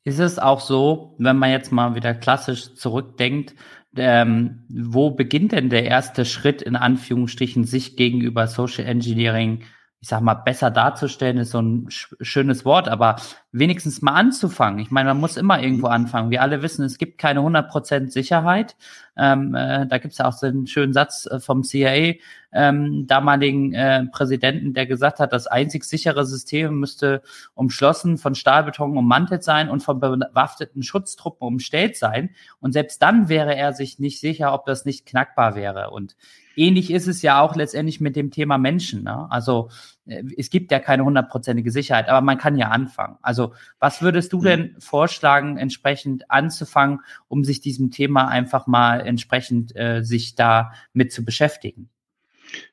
Ist 0.03 0.19
es 0.19 0.39
auch 0.39 0.61
so, 0.61 1.15
wenn 1.19 1.37
man 1.37 1.51
jetzt 1.51 1.71
mal 1.71 1.93
wieder 1.93 2.15
klassisch 2.15 2.73
zurückdenkt, 2.73 3.53
ähm, 3.95 4.63
wo 4.69 5.11
beginnt 5.11 5.51
denn 5.51 5.69
der 5.69 5.83
erste 5.83 6.25
Schritt 6.25 6.61
in 6.61 6.75
Anführungsstrichen, 6.75 7.65
sich 7.65 7.97
gegenüber 7.97 8.47
Social 8.47 8.85
Engineering 8.85 9.63
ich 9.99 10.09
sag 10.09 10.21
mal, 10.21 10.35
besser 10.35 10.69
darzustellen 10.69 11.37
ist 11.37 11.51
so 11.51 11.59
ein 11.59 11.87
schönes 11.89 12.65
Wort, 12.65 12.87
aber 12.87 13.15
wenigstens 13.51 14.03
mal 14.03 14.13
anzufangen. 14.13 14.77
Ich 14.79 14.91
meine, 14.91 15.09
man 15.09 15.19
muss 15.19 15.37
immer 15.37 15.59
irgendwo 15.59 15.87
anfangen. 15.87 16.29
Wir 16.29 16.43
alle 16.43 16.61
wissen, 16.61 16.85
es 16.85 16.99
gibt 16.99 17.17
keine 17.17 17.39
100% 17.39 18.11
Sicherheit. 18.11 18.75
Ähm, 19.17 19.55
äh, 19.55 19.87
da 19.87 19.97
gibt 19.97 20.11
es 20.11 20.19
ja 20.19 20.25
auch 20.25 20.33
so 20.33 20.45
einen 20.45 20.67
schönen 20.67 20.93
Satz 20.93 21.25
äh, 21.25 21.39
vom 21.39 21.63
CIA, 21.63 22.13
ähm, 22.51 23.07
damaligen 23.07 23.73
äh, 23.73 24.05
Präsidenten, 24.05 24.75
der 24.75 24.85
gesagt 24.85 25.19
hat, 25.19 25.33
das 25.33 25.47
einzig 25.47 25.83
sichere 25.83 26.25
System 26.27 26.79
müsste 26.79 27.23
umschlossen, 27.55 28.19
von 28.19 28.35
Stahlbeton 28.35 28.95
ummantelt 28.95 29.43
sein 29.43 29.67
und 29.67 29.81
von 29.81 29.99
bewaffneten 29.99 30.83
Schutztruppen 30.83 31.47
umstellt 31.47 31.97
sein. 31.97 32.35
Und 32.59 32.73
selbst 32.73 33.01
dann 33.01 33.29
wäre 33.29 33.55
er 33.55 33.73
sich 33.73 33.97
nicht 33.97 34.19
sicher, 34.19 34.53
ob 34.53 34.65
das 34.67 34.85
nicht 34.85 35.07
knackbar 35.07 35.55
wäre. 35.55 35.89
Und 35.89 36.15
ähnlich 36.57 36.91
ist 36.91 37.07
es 37.07 37.21
ja 37.21 37.39
auch 37.39 37.55
letztendlich 37.55 38.01
mit 38.01 38.15
dem 38.15 38.31
Thema 38.31 38.57
Menschen. 38.57 39.03
Ne? 39.03 39.27
Also 39.29 39.69
äh, 40.05 40.23
es 40.37 40.49
gibt 40.49 40.71
ja 40.71 40.79
keine 40.79 41.05
hundertprozentige 41.05 41.71
Sicherheit, 41.71 42.09
aber 42.09 42.21
man 42.21 42.37
kann 42.37 42.57
ja 42.57 42.69
anfangen. 42.69 43.17
Also 43.21 43.53
was 43.79 44.01
würdest 44.01 44.33
du 44.33 44.39
mhm. 44.39 44.43
denn 44.43 44.75
vorschlagen, 44.79 45.57
entsprechend 45.57 46.29
anzufangen, 46.29 46.99
um 47.27 47.43
sich 47.43 47.61
diesem 47.61 47.91
Thema 47.91 48.27
einfach 48.27 48.67
mal 48.67 48.99
entsprechend 49.01 49.75
äh, 49.75 50.03
sich 50.03 50.35
da 50.35 50.73
mit 50.93 51.13
zu 51.13 51.23
beschäftigen? 51.23 51.89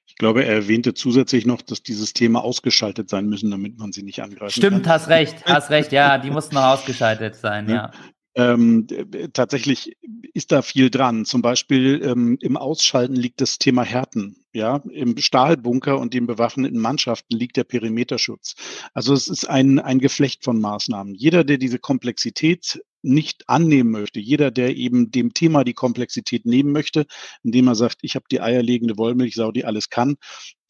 Ich 0.06 0.18
glaube, 0.18 0.44
er 0.44 0.54
erwähnte 0.54 0.94
zusätzlich 0.94 1.44
noch, 1.44 1.60
dass 1.60 1.82
dieses 1.82 2.12
Thema 2.12 2.44
ausgeschaltet 2.44 3.10
sein 3.10 3.26
müssen, 3.26 3.50
damit 3.50 3.78
man 3.78 3.90
sie 3.90 4.04
nicht 4.04 4.22
angreifen 4.22 4.52
Stimmt, 4.52 4.84
kann. 4.84 4.92
hast 4.92 5.08
recht, 5.08 5.44
hast 5.44 5.70
recht, 5.70 5.90
ja, 5.90 6.18
die 6.18 6.30
mussten 6.30 6.54
noch 6.54 6.62
ausgeschaltet 6.62 7.34
sein, 7.34 7.68
ja. 7.68 7.90
Ähm, 8.36 8.86
tatsächlich 9.32 9.96
ist 10.32 10.50
da 10.50 10.62
viel 10.62 10.90
dran. 10.90 11.24
Zum 11.24 11.42
Beispiel 11.42 12.02
ähm, 12.04 12.36
im 12.40 12.56
Ausschalten 12.56 13.14
liegt 13.14 13.40
das 13.40 13.58
Thema 13.58 13.82
Härten. 13.82 14.44
Ja, 14.52 14.82
im 14.88 15.16
Stahlbunker 15.18 15.98
und 15.98 16.14
den 16.14 16.26
bewaffneten 16.26 16.78
Mannschaften 16.78 17.34
liegt 17.34 17.56
der 17.56 17.64
Perimeterschutz. 17.64 18.54
Also 18.92 19.12
es 19.12 19.26
ist 19.26 19.48
ein, 19.48 19.80
ein 19.80 19.98
Geflecht 19.98 20.44
von 20.44 20.60
Maßnahmen. 20.60 21.14
Jeder, 21.14 21.42
der 21.42 21.58
diese 21.58 21.80
Komplexität 21.80 22.80
nicht 23.04 23.48
annehmen 23.48 23.90
möchte, 23.90 24.18
jeder, 24.18 24.50
der 24.50 24.76
eben 24.76 25.10
dem 25.10 25.34
Thema 25.34 25.62
die 25.62 25.74
Komplexität 25.74 26.46
nehmen 26.46 26.72
möchte, 26.72 27.06
indem 27.42 27.68
er 27.68 27.74
sagt, 27.74 27.98
ich 28.02 28.16
habe 28.16 28.24
die 28.30 28.40
eierlegende 28.40 28.96
Wollmilchsau, 28.96 29.52
die 29.52 29.64
alles 29.64 29.90
kann, 29.90 30.16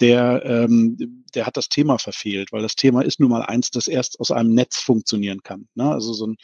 der, 0.01 0.44
ähm, 0.44 1.25
der 1.35 1.47
hat 1.47 1.57
das 1.57 1.68
Thema 1.68 1.99
verfehlt, 1.99 2.53
weil 2.53 2.62
das 2.62 2.75
Thema 2.75 3.03
ist 3.03 3.20
nun 3.20 3.31
mal 3.31 3.42
eins, 3.42 3.70
das 3.70 3.87
erst 3.87 4.18
aus 4.18 4.31
einem 4.31 4.53
Netz 4.53 4.79
funktionieren 4.79 5.42
kann. 5.42 5.68
Ne? 5.75 5.88
Also 5.88 6.12
so 6.12 6.27
ein, 6.27 6.37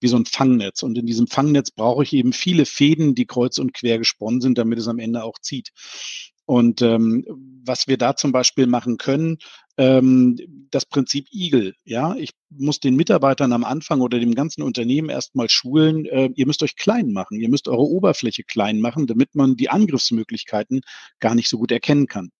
wie 0.00 0.08
so 0.08 0.16
ein 0.16 0.26
Fangnetz. 0.26 0.82
Und 0.82 0.98
in 0.98 1.06
diesem 1.06 1.28
Fangnetz 1.28 1.70
brauche 1.70 2.02
ich 2.02 2.12
eben 2.12 2.32
viele 2.32 2.66
Fäden, 2.66 3.14
die 3.14 3.26
kreuz 3.26 3.58
und 3.58 3.72
quer 3.72 3.98
gesponnen 3.98 4.40
sind, 4.40 4.58
damit 4.58 4.78
es 4.78 4.88
am 4.88 4.98
Ende 4.98 5.22
auch 5.22 5.38
zieht. 5.38 5.70
Und 6.46 6.80
ähm, 6.82 7.24
was 7.64 7.88
wir 7.88 7.98
da 7.98 8.16
zum 8.16 8.32
Beispiel 8.32 8.66
machen 8.66 8.98
können, 8.98 9.38
ähm, 9.78 10.36
das 10.70 10.86
Prinzip 10.86 11.26
Igel. 11.32 11.74
Ja, 11.84 12.14
ich 12.16 12.30
muss 12.50 12.80
den 12.80 12.96
Mitarbeitern 12.96 13.52
am 13.52 13.64
Anfang 13.64 14.00
oder 14.00 14.18
dem 14.18 14.34
ganzen 14.34 14.62
Unternehmen 14.62 15.08
erstmal 15.08 15.48
schulen, 15.48 16.06
äh, 16.06 16.30
ihr 16.34 16.46
müsst 16.46 16.62
euch 16.62 16.76
klein 16.76 17.12
machen, 17.12 17.40
ihr 17.40 17.48
müsst 17.48 17.68
eure 17.68 17.82
Oberfläche 17.82 18.44
klein 18.44 18.80
machen, 18.80 19.06
damit 19.06 19.34
man 19.34 19.56
die 19.56 19.68
Angriffsmöglichkeiten 19.68 20.80
gar 21.20 21.34
nicht 21.34 21.48
so 21.48 21.58
gut 21.58 21.72
erkennen 21.72 22.06
kann. 22.06 22.30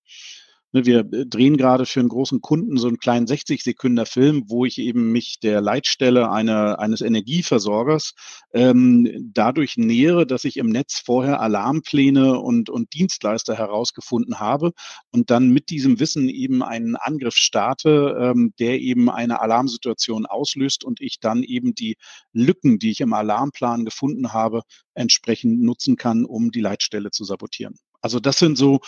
Ne, 0.73 0.85
wir 0.85 1.01
äh, 1.13 1.27
drehen 1.27 1.57
gerade 1.57 1.87
für 1.87 2.01
einen 2.01 2.09
großen 2.09 2.41
Kunden 2.41 2.77
so 2.77 2.89
einen 2.89 2.99
kleinen 2.99 3.27
60 3.27 3.63
Sekunder 3.63 4.05
Film, 4.05 4.45
wo 4.49 4.65
ich 4.65 4.79
eben 4.79 5.13
mich 5.13 5.39
der 5.41 5.61
Leitstelle 5.61 6.31
einer, 6.31 6.81
eines 6.81 7.03
Energieversorgers 7.03 8.15
ähm, 8.53 9.31
dadurch 9.33 9.77
nähere, 9.77 10.27
dass 10.27 10.45
ich 10.45 10.57
im 10.57 10.69
Netz 10.69 11.01
vorher 11.05 11.41
Alarmpläne 11.41 12.41
und, 12.41 12.69
und 12.69 12.95
Dienstleister 12.95 13.57
herausgefunden 13.57 14.41
habe 14.41 14.73
und 15.13 15.31
dann 15.31 15.51
mit 15.51 15.71
diesem 15.71 16.01
Wissen 16.01 16.29
eben 16.29 16.63
einen 16.65 16.97
Angriff 16.97 17.37
starte, 17.37 18.17
ähm, 18.21 18.53
der 18.59 18.81
eben 18.81 19.09
eine 19.09 19.41
Alarmsituation 19.41 20.27
auslöst 20.27 20.85
und 20.85 21.01
ich 21.01 21.21
dann 21.21 21.45
eben 21.45 21.75
die 21.75 21.97
Lücken, 22.33 22.79
die 22.81 22.91
ich 22.91 23.01
im 23.01 23.13
Alarmplan 23.13 23.85
gefunden 23.85 24.33
habe, 24.33 24.63
entsprechend 24.95 25.63
nutzen 25.63 25.97
kann, 25.97 26.25
um 26.25 26.51
die 26.51 26.61
Leitstelle 26.61 27.11
zu 27.13 27.25
sabotieren. 27.25 27.79
Also 28.01 28.21
das 28.21 28.39
sind 28.39 28.57
so, 28.57 28.81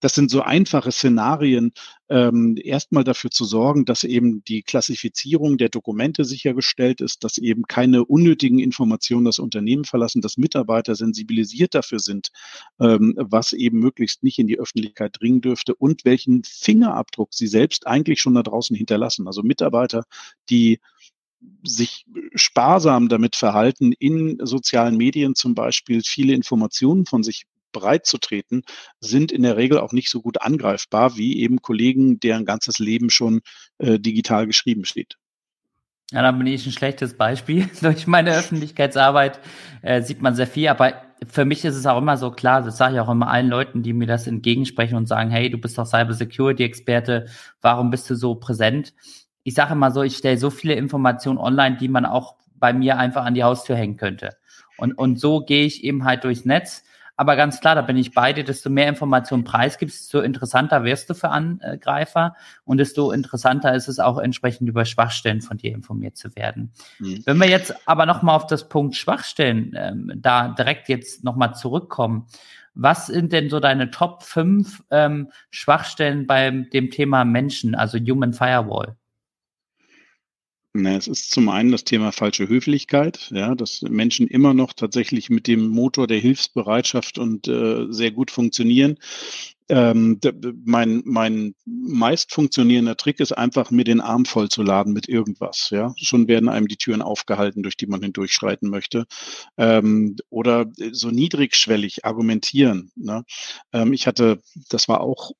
das 0.00 0.14
sind 0.14 0.30
so 0.30 0.42
einfache 0.42 0.92
Szenarien, 0.92 1.72
ähm, 2.08 2.56
erstmal 2.62 3.04
dafür 3.04 3.30
zu 3.30 3.44
sorgen, 3.44 3.84
dass 3.84 4.04
eben 4.04 4.44
die 4.44 4.62
Klassifizierung 4.62 5.58
der 5.58 5.68
Dokumente 5.68 6.24
sichergestellt 6.24 7.00
ist, 7.00 7.24
dass 7.24 7.38
eben 7.38 7.64
keine 7.64 8.04
unnötigen 8.04 8.58
Informationen 8.58 9.24
das 9.24 9.38
Unternehmen 9.38 9.84
verlassen, 9.84 10.20
dass 10.20 10.36
Mitarbeiter 10.36 10.94
sensibilisiert 10.94 11.74
dafür 11.74 11.98
sind, 11.98 12.30
ähm, 12.80 13.14
was 13.16 13.52
eben 13.52 13.78
möglichst 13.78 14.22
nicht 14.22 14.38
in 14.38 14.46
die 14.46 14.58
Öffentlichkeit 14.58 15.16
dringen 15.18 15.40
dürfte 15.40 15.74
und 15.74 16.04
welchen 16.04 16.42
Fingerabdruck 16.44 17.34
sie 17.34 17.48
selbst 17.48 17.86
eigentlich 17.86 18.20
schon 18.20 18.34
da 18.34 18.42
draußen 18.42 18.76
hinterlassen. 18.76 19.26
Also 19.26 19.42
Mitarbeiter, 19.42 20.04
die 20.48 20.78
sich 21.62 22.06
sparsam 22.34 23.08
damit 23.08 23.36
verhalten, 23.36 23.92
in 23.92 24.38
sozialen 24.42 24.96
Medien 24.96 25.34
zum 25.34 25.54
Beispiel 25.54 26.02
viele 26.04 26.34
Informationen 26.34 27.06
von 27.06 27.22
sich 27.22 27.46
breit 27.76 28.06
zu 28.06 28.18
treten, 28.18 28.62
sind 29.00 29.32
in 29.32 29.42
der 29.42 29.56
Regel 29.56 29.78
auch 29.78 29.92
nicht 29.92 30.10
so 30.10 30.22
gut 30.22 30.40
angreifbar 30.40 31.16
wie 31.16 31.40
eben 31.40 31.62
Kollegen, 31.62 32.18
deren 32.20 32.44
ganzes 32.44 32.78
Leben 32.78 33.10
schon 33.10 33.40
äh, 33.78 33.98
digital 33.98 34.46
geschrieben 34.46 34.84
steht. 34.84 35.16
Ja, 36.12 36.22
dann 36.22 36.38
bin 36.38 36.46
ich 36.46 36.64
ein 36.66 36.72
schlechtes 36.72 37.16
Beispiel. 37.16 37.68
Durch 37.82 38.06
meine 38.06 38.34
Öffentlichkeitsarbeit 38.36 39.40
äh, 39.82 40.02
sieht 40.02 40.22
man 40.22 40.34
sehr 40.34 40.46
viel, 40.46 40.68
aber 40.68 41.02
für 41.26 41.44
mich 41.44 41.64
ist 41.64 41.74
es 41.74 41.86
auch 41.86 41.98
immer 41.98 42.16
so 42.16 42.30
klar, 42.30 42.62
das 42.62 42.76
sage 42.76 42.94
ich 42.94 43.00
auch 43.00 43.08
immer 43.08 43.28
allen 43.28 43.48
Leuten, 43.48 43.82
die 43.82 43.92
mir 43.92 44.06
das 44.06 44.26
entgegensprechen 44.26 44.96
und 44.96 45.06
sagen, 45.06 45.30
hey, 45.30 45.50
du 45.50 45.58
bist 45.58 45.76
doch 45.78 45.86
Cyber 45.86 46.12
Security 46.12 46.62
Experte, 46.62 47.26
warum 47.60 47.90
bist 47.90 48.08
du 48.08 48.14
so 48.14 48.36
präsent? 48.36 48.94
Ich 49.42 49.54
sage 49.54 49.72
immer 49.72 49.90
so, 49.90 50.02
ich 50.02 50.16
stelle 50.16 50.38
so 50.38 50.50
viele 50.50 50.74
Informationen 50.74 51.38
online, 51.38 51.76
die 51.76 51.88
man 51.88 52.04
auch 52.04 52.36
bei 52.54 52.72
mir 52.72 52.98
einfach 52.98 53.24
an 53.24 53.34
die 53.34 53.44
Haustür 53.44 53.76
hängen 53.76 53.96
könnte. 53.96 54.36
Und, 54.76 54.92
und 54.92 55.18
so 55.18 55.40
gehe 55.40 55.64
ich 55.64 55.84
eben 55.84 56.04
halt 56.04 56.24
durchs 56.24 56.44
Netz 56.44 56.84
aber 57.16 57.36
ganz 57.36 57.60
klar, 57.60 57.74
da 57.74 57.82
bin 57.82 57.96
ich 57.96 58.12
bei 58.12 58.32
dir, 58.32 58.44
desto 58.44 58.68
mehr 58.68 58.88
Informationen 58.88 59.44
preisgibst, 59.44 60.00
desto 60.00 60.20
interessanter 60.20 60.84
wirst 60.84 61.08
du 61.08 61.14
für 61.14 61.30
Angreifer 61.30 62.36
und 62.64 62.78
desto 62.78 63.10
interessanter 63.10 63.74
ist 63.74 63.88
es 63.88 63.98
auch 63.98 64.18
entsprechend 64.18 64.68
über 64.68 64.84
Schwachstellen 64.84 65.40
von 65.40 65.56
dir 65.56 65.74
informiert 65.74 66.16
zu 66.16 66.36
werden. 66.36 66.72
Mhm. 66.98 67.22
Wenn 67.24 67.38
wir 67.38 67.48
jetzt 67.48 67.74
aber 67.88 68.04
nochmal 68.04 68.36
auf 68.36 68.46
das 68.46 68.68
Punkt 68.68 68.96
Schwachstellen 68.96 69.72
ähm, 69.76 70.12
da 70.16 70.48
direkt 70.48 70.88
jetzt 70.88 71.24
nochmal 71.24 71.54
zurückkommen, 71.54 72.26
was 72.74 73.06
sind 73.06 73.32
denn 73.32 73.48
so 73.48 73.58
deine 73.58 73.90
Top 73.90 74.22
5 74.22 74.84
ähm, 74.90 75.30
Schwachstellen 75.50 76.26
beim 76.26 76.68
dem 76.68 76.90
Thema 76.90 77.24
Menschen, 77.24 77.74
also 77.74 77.98
Human 77.98 78.34
Firewall? 78.34 78.96
Na, 80.78 80.96
es 80.96 81.08
ist 81.08 81.30
zum 81.30 81.48
einen 81.48 81.72
das 81.72 81.84
Thema 81.84 82.12
falsche 82.12 82.48
Höflichkeit, 82.48 83.30
ja, 83.30 83.54
dass 83.54 83.80
Menschen 83.80 84.28
immer 84.28 84.52
noch 84.52 84.74
tatsächlich 84.74 85.30
mit 85.30 85.46
dem 85.46 85.68
Motor 85.68 86.06
der 86.06 86.18
Hilfsbereitschaft 86.18 87.18
und 87.18 87.48
äh, 87.48 87.86
sehr 87.88 88.10
gut 88.10 88.30
funktionieren. 88.30 88.98
Ähm, 89.68 90.20
mein, 90.64 91.02
mein 91.06 91.54
meist 91.64 92.32
funktionierender 92.32 92.96
Trick 92.96 93.20
ist 93.20 93.32
einfach, 93.32 93.70
mir 93.70 93.84
den 93.84 94.02
Arm 94.02 94.26
voll 94.26 94.50
zu 94.50 94.62
laden 94.62 94.92
mit 94.92 95.08
irgendwas. 95.08 95.70
Ja, 95.70 95.94
schon 95.96 96.28
werden 96.28 96.50
einem 96.50 96.68
die 96.68 96.76
Türen 96.76 97.00
aufgehalten, 97.02 97.62
durch 97.62 97.78
die 97.78 97.86
man 97.86 98.02
hindurchschreiten 98.02 98.68
möchte. 98.68 99.06
Ähm, 99.56 100.16
oder 100.28 100.66
so 100.92 101.10
niedrigschwellig 101.10 102.04
argumentieren. 102.04 102.92
Ne? 102.96 103.24
Ähm, 103.72 103.94
ich 103.94 104.06
hatte, 104.06 104.40
das 104.68 104.88
war 104.88 105.00
auch 105.00 105.32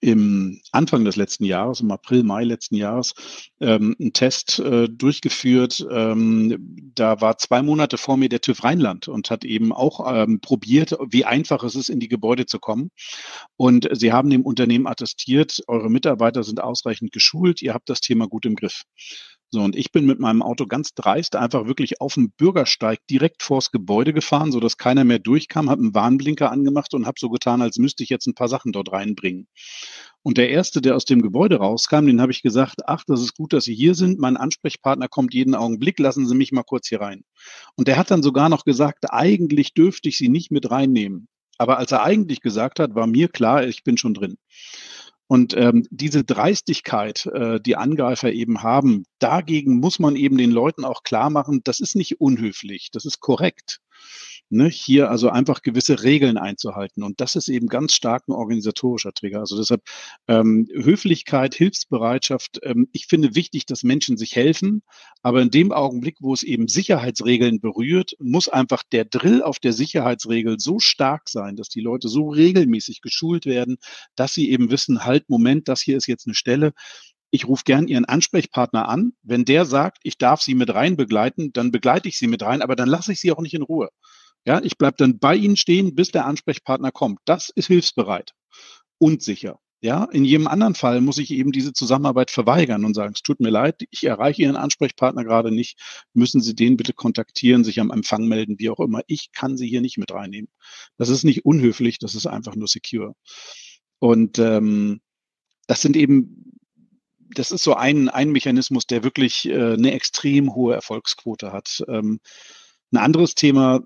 im 0.00 0.60
Anfang 0.72 1.04
des 1.04 1.16
letzten 1.16 1.44
Jahres, 1.44 1.80
im 1.80 1.90
April, 1.90 2.22
Mai 2.22 2.44
letzten 2.44 2.76
Jahres, 2.76 3.14
ähm, 3.60 3.94
einen 3.98 4.12
Test 4.12 4.58
äh, 4.58 4.88
durchgeführt. 4.88 5.86
Ähm, 5.90 6.90
da 6.94 7.20
war 7.20 7.38
zwei 7.38 7.62
Monate 7.62 7.98
vor 7.98 8.16
mir 8.16 8.28
der 8.28 8.40
TÜV 8.40 8.64
Rheinland 8.64 9.08
und 9.08 9.30
hat 9.30 9.44
eben 9.44 9.72
auch 9.72 10.12
ähm, 10.12 10.40
probiert, 10.40 10.96
wie 11.08 11.24
einfach 11.24 11.62
es 11.62 11.74
ist, 11.74 11.88
in 11.88 12.00
die 12.00 12.08
Gebäude 12.08 12.46
zu 12.46 12.58
kommen. 12.58 12.90
Und 13.56 13.88
sie 13.92 14.12
haben 14.12 14.30
dem 14.30 14.42
Unternehmen 14.42 14.86
attestiert, 14.86 15.60
eure 15.66 15.90
Mitarbeiter 15.90 16.42
sind 16.42 16.60
ausreichend 16.60 17.12
geschult, 17.12 17.62
ihr 17.62 17.74
habt 17.74 17.88
das 17.88 18.00
Thema 18.00 18.26
gut 18.26 18.46
im 18.46 18.56
Griff. 18.56 18.84
So, 19.50 19.60
und 19.62 19.76
ich 19.76 19.92
bin 19.92 20.06
mit 20.06 20.18
meinem 20.18 20.42
Auto 20.42 20.66
ganz 20.66 20.92
dreist 20.94 21.36
einfach 21.36 21.66
wirklich 21.66 22.00
auf 22.00 22.14
dem 22.14 22.32
Bürgersteig 22.32 22.98
direkt 23.08 23.44
vors 23.44 23.70
Gebäude 23.70 24.12
gefahren, 24.12 24.50
sodass 24.50 24.76
keiner 24.76 25.04
mehr 25.04 25.20
durchkam, 25.20 25.70
habe 25.70 25.82
einen 25.82 25.94
Warnblinker 25.94 26.50
angemacht 26.50 26.94
und 26.94 27.06
habe 27.06 27.20
so 27.20 27.30
getan, 27.30 27.62
als 27.62 27.78
müsste 27.78 28.02
ich 28.02 28.08
jetzt 28.08 28.26
ein 28.26 28.34
paar 28.34 28.48
Sachen 28.48 28.72
dort 28.72 28.90
reinbringen. 28.90 29.46
Und 30.24 30.36
der 30.36 30.50
Erste, 30.50 30.80
der 30.80 30.96
aus 30.96 31.04
dem 31.04 31.22
Gebäude 31.22 31.58
rauskam, 31.58 32.06
den 32.06 32.20
habe 32.20 32.32
ich 32.32 32.42
gesagt, 32.42 32.88
ach, 32.88 33.04
das 33.06 33.20
ist 33.20 33.36
gut, 33.36 33.52
dass 33.52 33.64
Sie 33.64 33.74
hier 33.74 33.94
sind. 33.94 34.18
Mein 34.18 34.36
Ansprechpartner 34.36 35.06
kommt 35.06 35.32
jeden 35.32 35.54
Augenblick, 35.54 36.00
lassen 36.00 36.26
Sie 36.26 36.34
mich 36.34 36.50
mal 36.50 36.64
kurz 36.64 36.88
hier 36.88 37.00
rein. 37.00 37.22
Und 37.76 37.86
der 37.86 37.96
hat 37.96 38.10
dann 38.10 38.24
sogar 38.24 38.48
noch 38.48 38.64
gesagt, 38.64 39.04
eigentlich 39.10 39.74
dürfte 39.74 40.08
ich 40.08 40.18
Sie 40.18 40.28
nicht 40.28 40.50
mit 40.50 40.68
reinnehmen. 40.72 41.28
Aber 41.58 41.78
als 41.78 41.92
er 41.92 42.02
eigentlich 42.02 42.40
gesagt 42.40 42.80
hat, 42.80 42.96
war 42.96 43.06
mir 43.06 43.28
klar, 43.28 43.64
ich 43.66 43.84
bin 43.84 43.96
schon 43.96 44.14
drin. 44.14 44.36
Und 45.28 45.56
ähm, 45.56 45.86
diese 45.90 46.22
Dreistigkeit, 46.24 47.26
äh, 47.26 47.60
die 47.60 47.76
Angreifer 47.76 48.32
eben 48.32 48.62
haben, 48.62 49.04
dagegen 49.18 49.80
muss 49.80 49.98
man 49.98 50.14
eben 50.14 50.38
den 50.38 50.52
Leuten 50.52 50.84
auch 50.84 51.02
klar 51.02 51.30
machen, 51.30 51.62
das 51.64 51.80
ist 51.80 51.96
nicht 51.96 52.20
unhöflich, 52.20 52.90
das 52.92 53.04
ist 53.04 53.20
korrekt 53.20 53.80
ne, 54.50 54.68
hier 54.68 55.10
also 55.10 55.28
einfach 55.28 55.62
gewisse 55.62 56.02
Regeln 56.02 56.38
einzuhalten. 56.38 57.02
Und 57.02 57.20
das 57.20 57.36
ist 57.36 57.48
eben 57.48 57.68
ganz 57.68 57.94
stark 57.94 58.28
ein 58.28 58.32
organisatorischer 58.32 59.12
Trigger. 59.12 59.40
Also 59.40 59.56
deshalb 59.56 59.82
ähm, 60.28 60.68
Höflichkeit, 60.72 61.54
Hilfsbereitschaft. 61.54 62.60
Ähm, 62.62 62.88
ich 62.92 63.06
finde 63.06 63.34
wichtig, 63.34 63.66
dass 63.66 63.82
Menschen 63.82 64.16
sich 64.16 64.36
helfen, 64.36 64.82
aber 65.22 65.42
in 65.42 65.50
dem 65.50 65.72
Augenblick, 65.72 66.16
wo 66.20 66.32
es 66.34 66.42
eben 66.42 66.68
Sicherheitsregeln 66.68 67.60
berührt, 67.60 68.12
muss 68.18 68.48
einfach 68.48 68.82
der 68.92 69.04
Drill 69.04 69.42
auf 69.42 69.58
der 69.58 69.72
Sicherheitsregel 69.72 70.56
so 70.58 70.78
stark 70.78 71.28
sein, 71.28 71.56
dass 71.56 71.68
die 71.68 71.80
Leute 71.80 72.08
so 72.08 72.28
regelmäßig 72.28 73.00
geschult 73.00 73.46
werden, 73.46 73.76
dass 74.14 74.34
sie 74.34 74.50
eben 74.50 74.70
wissen, 74.70 75.04
halt, 75.04 75.28
Moment, 75.28 75.68
das 75.68 75.80
hier 75.80 75.96
ist 75.96 76.06
jetzt 76.06 76.26
eine 76.26 76.34
Stelle, 76.34 76.72
ich 77.30 77.48
rufe 77.48 77.64
gern 77.64 77.88
Ihren 77.88 78.04
Ansprechpartner 78.04 78.88
an. 78.88 79.12
Wenn 79.22 79.44
der 79.44 79.66
sagt, 79.66 79.98
ich 80.04 80.16
darf 80.16 80.40
Sie 80.40 80.54
mit 80.54 80.72
rein 80.72 80.96
begleiten, 80.96 81.52
dann 81.52 81.70
begleite 81.72 82.08
ich 82.08 82.18
Sie 82.18 82.28
mit 82.28 82.42
rein, 82.42 82.62
aber 82.62 82.76
dann 82.76 82.88
lasse 82.88 83.12
ich 83.12 83.20
Sie 83.20 83.32
auch 83.32 83.40
nicht 83.40 83.54
in 83.54 83.62
Ruhe. 83.62 83.90
Ja, 84.46 84.60
ich 84.62 84.78
bleibe 84.78 84.96
dann 84.98 85.18
bei 85.18 85.34
Ihnen 85.34 85.56
stehen, 85.56 85.94
bis 85.94 86.12
der 86.12 86.24
Ansprechpartner 86.26 86.92
kommt. 86.92 87.18
Das 87.24 87.50
ist 87.50 87.66
hilfsbereit 87.66 88.32
und 88.98 89.22
sicher. 89.22 89.58
Ja, 89.82 90.04
in 90.04 90.24
jedem 90.24 90.46
anderen 90.46 90.74
Fall 90.74 91.00
muss 91.00 91.18
ich 91.18 91.30
eben 91.30 91.52
diese 91.52 91.72
Zusammenarbeit 91.72 92.30
verweigern 92.30 92.84
und 92.84 92.94
sagen, 92.94 93.12
es 93.14 93.22
tut 93.22 93.40
mir 93.40 93.50
leid, 93.50 93.82
ich 93.90 94.04
erreiche 94.04 94.42
Ihren 94.42 94.56
Ansprechpartner 94.56 95.22
gerade 95.22 95.52
nicht. 95.52 95.78
Müssen 96.14 96.40
Sie 96.40 96.54
den 96.54 96.76
bitte 96.76 96.94
kontaktieren, 96.94 97.62
sich 97.62 97.78
am 97.78 97.90
Empfang 97.90 98.26
melden, 98.26 98.56
wie 98.58 98.70
auch 98.70 98.80
immer. 98.80 99.02
Ich 99.06 99.32
kann 99.32 99.56
Sie 99.56 99.68
hier 99.68 99.82
nicht 99.82 99.98
mit 99.98 100.12
reinnehmen. 100.12 100.48
Das 100.96 101.08
ist 101.10 101.24
nicht 101.24 101.44
unhöflich, 101.44 101.98
das 101.98 102.14
ist 102.14 102.26
einfach 102.26 102.54
nur 102.56 102.68
secure. 102.68 103.14
Und 103.98 104.38
ähm, 104.38 105.00
das 105.66 105.82
sind 105.82 105.96
eben, 105.96 106.58
das 107.34 107.50
ist 107.50 107.62
so 107.62 107.74
ein, 107.74 108.08
ein 108.08 108.30
Mechanismus, 108.30 108.86
der 108.86 109.04
wirklich 109.04 109.46
äh, 109.46 109.74
eine 109.74 109.92
extrem 109.92 110.54
hohe 110.54 110.74
Erfolgsquote 110.74 111.52
hat. 111.52 111.84
Ähm, 111.88 112.20
ein 112.92 112.98
anderes 112.98 113.34
Thema, 113.34 113.82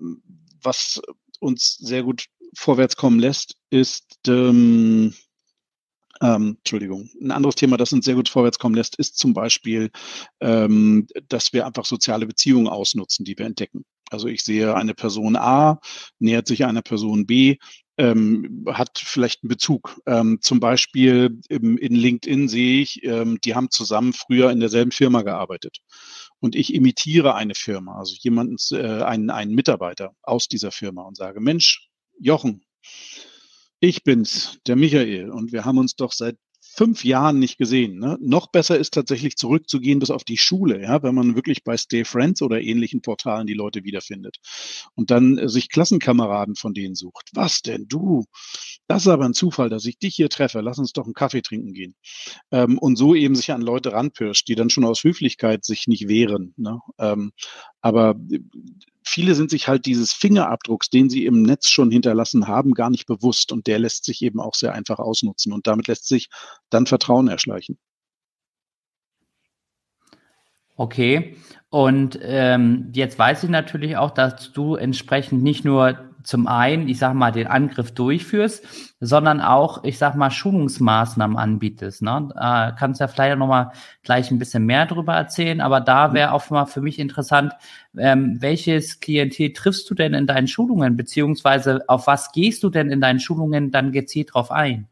was 0.63 1.01
uns 1.39 1.77
sehr 1.77 2.03
gut 2.03 2.27
vorwärts 2.55 2.95
kommen 2.95 3.19
lässt, 3.19 3.55
ist, 3.69 4.19
ähm, 4.27 5.13
ähm, 6.21 6.57
Entschuldigung, 6.59 7.09
ein 7.21 7.31
anderes 7.31 7.55
Thema, 7.55 7.77
das 7.77 7.93
uns 7.93 8.05
sehr 8.05 8.15
gut 8.15 8.29
vorwärts 8.29 8.59
kommen 8.59 8.75
lässt, 8.75 8.95
ist 8.97 9.17
zum 9.17 9.33
Beispiel, 9.33 9.89
ähm, 10.39 11.07
dass 11.29 11.51
wir 11.53 11.65
einfach 11.65 11.85
soziale 11.85 12.27
Beziehungen 12.27 12.67
ausnutzen, 12.67 13.25
die 13.25 13.37
wir 13.37 13.45
entdecken. 13.45 13.85
Also 14.11 14.27
ich 14.27 14.43
sehe 14.43 14.75
eine 14.75 14.93
Person 14.93 15.35
A, 15.35 15.79
nähert 16.19 16.45
sich 16.45 16.65
einer 16.65 16.81
Person 16.81 17.25
B, 17.25 17.57
ähm, 18.01 18.65
hat 18.67 18.97
vielleicht 18.97 19.43
einen 19.43 19.49
Bezug. 19.49 20.01
Ähm, 20.07 20.39
zum 20.41 20.59
Beispiel 20.59 21.39
im, 21.49 21.77
in 21.77 21.93
LinkedIn 21.93 22.47
sehe 22.47 22.81
ich, 22.81 23.03
ähm, 23.03 23.39
die 23.43 23.53
haben 23.53 23.69
zusammen 23.69 24.13
früher 24.13 24.49
in 24.49 24.59
derselben 24.59 24.91
Firma 24.91 25.21
gearbeitet 25.21 25.77
und 26.39 26.55
ich 26.55 26.73
imitiere 26.73 27.35
eine 27.35 27.53
Firma, 27.53 27.99
also 27.99 28.15
jemanden, 28.19 28.57
äh, 28.71 29.03
einen, 29.03 29.29
einen 29.29 29.53
Mitarbeiter 29.53 30.15
aus 30.23 30.47
dieser 30.47 30.71
Firma 30.71 31.03
und 31.03 31.15
sage, 31.15 31.39
Mensch, 31.39 31.89
Jochen, 32.19 32.63
ich 33.79 34.03
bin's, 34.03 34.57
der 34.65 34.75
Michael, 34.75 35.29
und 35.29 35.51
wir 35.51 35.63
haben 35.63 35.77
uns 35.77 35.95
doch 35.95 36.11
seit 36.11 36.37
fünf 36.73 37.03
Jahren 37.03 37.39
nicht 37.39 37.57
gesehen. 37.57 37.99
Ne? 37.99 38.17
Noch 38.21 38.47
besser 38.47 38.77
ist 38.77 38.93
tatsächlich 38.93 39.35
zurückzugehen 39.35 39.99
bis 39.99 40.09
auf 40.09 40.23
die 40.23 40.37
Schule, 40.37 40.81
ja, 40.81 41.03
wenn 41.03 41.13
man 41.13 41.35
wirklich 41.35 41.63
bei 41.63 41.75
Stay 41.75 42.05
Friends 42.05 42.41
oder 42.41 42.61
ähnlichen 42.61 43.01
Portalen 43.01 43.45
die 43.45 43.53
Leute 43.53 43.83
wiederfindet. 43.83 44.37
Und 44.95 45.11
dann 45.11 45.37
äh, 45.37 45.49
sich 45.49 45.69
Klassenkameraden 45.69 46.55
von 46.55 46.73
denen 46.73 46.95
sucht. 46.95 47.29
Was 47.33 47.61
denn 47.61 47.87
du? 47.87 48.25
Das 48.87 49.03
ist 49.03 49.09
aber 49.09 49.25
ein 49.25 49.33
Zufall, 49.33 49.69
dass 49.69 49.85
ich 49.85 49.97
dich 49.97 50.15
hier 50.15 50.29
treffe. 50.29 50.61
Lass 50.61 50.79
uns 50.79 50.93
doch 50.93 51.05
einen 51.05 51.13
Kaffee 51.13 51.41
trinken 51.41 51.73
gehen. 51.73 51.95
Ähm, 52.51 52.77
und 52.77 52.95
so 52.95 53.15
eben 53.15 53.35
sich 53.35 53.51
an 53.51 53.61
Leute 53.61 53.91
ranpirscht, 53.91 54.47
die 54.47 54.55
dann 54.55 54.69
schon 54.69 54.85
aus 54.85 55.03
Höflichkeit 55.03 55.65
sich 55.65 55.87
nicht 55.87 56.07
wehren. 56.07 56.53
Ne? 56.57 56.79
Ähm, 56.99 57.31
aber 57.81 58.15
äh, 58.31 58.39
viele 59.11 59.35
sind 59.35 59.49
sich 59.49 59.67
halt 59.67 59.85
dieses 59.85 60.13
Fingerabdrucks, 60.13 60.89
den 60.89 61.09
sie 61.09 61.25
im 61.25 61.43
Netz 61.43 61.69
schon 61.69 61.91
hinterlassen 61.91 62.47
haben, 62.47 62.73
gar 62.73 62.89
nicht 62.89 63.05
bewusst. 63.05 63.51
Und 63.51 63.67
der 63.67 63.79
lässt 63.79 64.05
sich 64.05 64.21
eben 64.21 64.39
auch 64.39 64.55
sehr 64.55 64.73
einfach 64.73 64.99
ausnutzen. 64.99 65.51
Und 65.51 65.67
damit 65.67 65.87
lässt 65.87 66.07
sich 66.07 66.29
dann 66.69 66.85
Vertrauen 66.85 67.27
erschleichen. 67.27 67.77
Okay. 70.77 71.35
Und 71.69 72.17
ähm, 72.21 72.91
jetzt 72.95 73.19
weiß 73.19 73.43
ich 73.43 73.49
natürlich 73.49 73.97
auch, 73.97 74.11
dass 74.11 74.53
du 74.53 74.75
entsprechend 74.75 75.43
nicht 75.43 75.65
nur 75.65 76.10
zum 76.23 76.47
einen, 76.47 76.87
ich 76.87 76.99
sag 76.99 77.13
mal, 77.13 77.31
den 77.31 77.47
Angriff 77.47 77.91
durchführst, 77.93 78.93
sondern 78.99 79.41
auch, 79.41 79.83
ich 79.83 79.97
sag 79.97 80.15
mal, 80.15 80.31
Schulungsmaßnahmen 80.31 81.37
anbietest. 81.37 82.01
Ne? 82.01 82.29
Äh, 82.35 82.71
kannst 82.77 82.99
ja 82.99 83.07
vielleicht 83.07 83.37
noch 83.37 83.47
mal 83.47 83.71
gleich 84.03 84.31
ein 84.31 84.39
bisschen 84.39 84.65
mehr 84.65 84.85
darüber 84.85 85.13
erzählen, 85.13 85.61
aber 85.61 85.81
da 85.81 86.09
mhm. 86.09 86.13
wäre 86.13 86.31
auch 86.33 86.49
mal 86.49 86.65
für 86.65 86.81
mich 86.81 86.99
interessant, 86.99 87.53
ähm, 87.97 88.37
welches 88.39 88.99
Klientel 88.99 89.53
triffst 89.53 89.89
du 89.89 89.95
denn 89.95 90.13
in 90.13 90.27
deinen 90.27 90.47
Schulungen, 90.47 90.97
beziehungsweise 90.97 91.83
auf 91.87 92.07
was 92.07 92.31
gehst 92.31 92.63
du 92.63 92.69
denn 92.69 92.89
in 92.89 93.01
deinen 93.01 93.19
Schulungen 93.19 93.71
dann 93.71 93.91
gezielt 93.91 94.33
drauf 94.33 94.51
ein? 94.51 94.87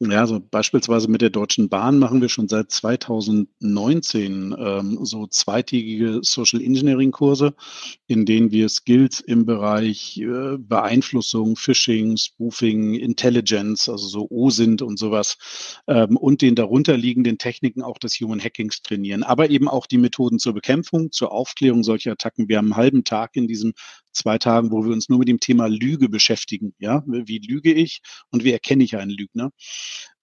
Ja, 0.00 0.20
also 0.20 0.38
beispielsweise 0.38 1.10
mit 1.10 1.22
der 1.22 1.30
Deutschen 1.30 1.68
Bahn 1.68 1.98
machen 1.98 2.20
wir 2.20 2.28
schon 2.28 2.46
seit 2.46 2.70
2019 2.70 4.54
ähm, 4.56 5.04
so 5.04 5.26
zweitägige 5.26 6.20
Social 6.22 6.62
Engineering 6.62 7.10
Kurse, 7.10 7.52
in 8.06 8.24
denen 8.24 8.52
wir 8.52 8.68
Skills 8.68 9.18
im 9.18 9.44
Bereich 9.44 10.16
äh, 10.18 10.56
Beeinflussung, 10.56 11.56
Phishing, 11.56 12.16
Spoofing, 12.16 12.94
Intelligence, 12.94 13.88
also 13.88 14.06
so 14.06 14.28
OSINT 14.30 14.82
und 14.82 15.00
sowas 15.00 15.36
ähm, 15.88 16.16
und 16.16 16.42
den 16.42 16.54
darunterliegenden 16.54 17.36
Techniken 17.36 17.82
auch 17.82 17.98
des 17.98 18.20
Human 18.20 18.38
Hackings 18.38 18.82
trainieren, 18.82 19.24
aber 19.24 19.50
eben 19.50 19.66
auch 19.66 19.86
die 19.86 19.98
Methoden 19.98 20.38
zur 20.38 20.54
Bekämpfung, 20.54 21.10
zur 21.10 21.32
Aufklärung 21.32 21.82
solcher 21.82 22.12
Attacken. 22.12 22.48
Wir 22.48 22.58
haben 22.58 22.66
einen 22.66 22.76
halben 22.76 23.02
Tag 23.02 23.34
in 23.34 23.48
diesem 23.48 23.72
zwei 24.18 24.38
Tagen, 24.38 24.70
wo 24.72 24.84
wir 24.84 24.92
uns 24.92 25.08
nur 25.08 25.18
mit 25.18 25.28
dem 25.28 25.40
Thema 25.40 25.66
Lüge 25.66 26.08
beschäftigen. 26.08 26.74
Ja, 26.78 27.02
wie 27.06 27.38
lüge 27.38 27.72
ich 27.72 28.02
und 28.30 28.44
wie 28.44 28.52
erkenne 28.52 28.84
ich 28.84 28.96
einen 28.96 29.10
Lügner? 29.10 29.50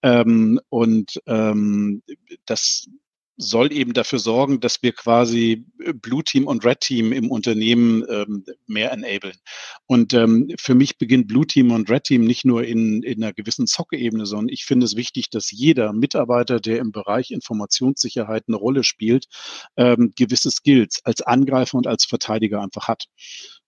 Ähm, 0.02 0.60
und 0.68 1.20
ähm, 1.26 2.02
das 2.46 2.88
soll 3.38 3.72
eben 3.72 3.92
dafür 3.92 4.18
sorgen, 4.18 4.60
dass 4.60 4.82
wir 4.82 4.92
quasi 4.92 5.66
Blue 5.94 6.24
Team 6.24 6.46
und 6.46 6.64
Red 6.64 6.80
Team 6.80 7.12
im 7.12 7.30
Unternehmen 7.30 8.04
ähm, 8.08 8.44
mehr 8.66 8.92
enablen. 8.92 9.36
Und 9.86 10.14
ähm, 10.14 10.48
für 10.58 10.74
mich 10.74 10.96
beginnt 10.96 11.28
Blue 11.28 11.46
Team 11.46 11.70
und 11.70 11.90
Red 11.90 12.04
Team 12.04 12.24
nicht 12.24 12.44
nur 12.44 12.64
in, 12.64 13.02
in 13.02 13.22
einer 13.22 13.34
gewissen 13.34 13.66
Socke-Ebene, 13.66 14.26
sondern 14.26 14.48
ich 14.48 14.64
finde 14.64 14.86
es 14.86 14.96
wichtig, 14.96 15.28
dass 15.30 15.50
jeder 15.50 15.92
Mitarbeiter, 15.92 16.60
der 16.60 16.78
im 16.78 16.92
Bereich 16.92 17.30
Informationssicherheit 17.30 18.44
eine 18.48 18.56
Rolle 18.56 18.84
spielt, 18.84 19.26
ähm, 19.76 20.12
gewisse 20.16 20.50
Skills 20.50 21.00
als 21.04 21.20
Angreifer 21.20 21.76
und 21.76 21.86
als 21.86 22.06
Verteidiger 22.06 22.62
einfach 22.62 22.88
hat. 22.88 23.04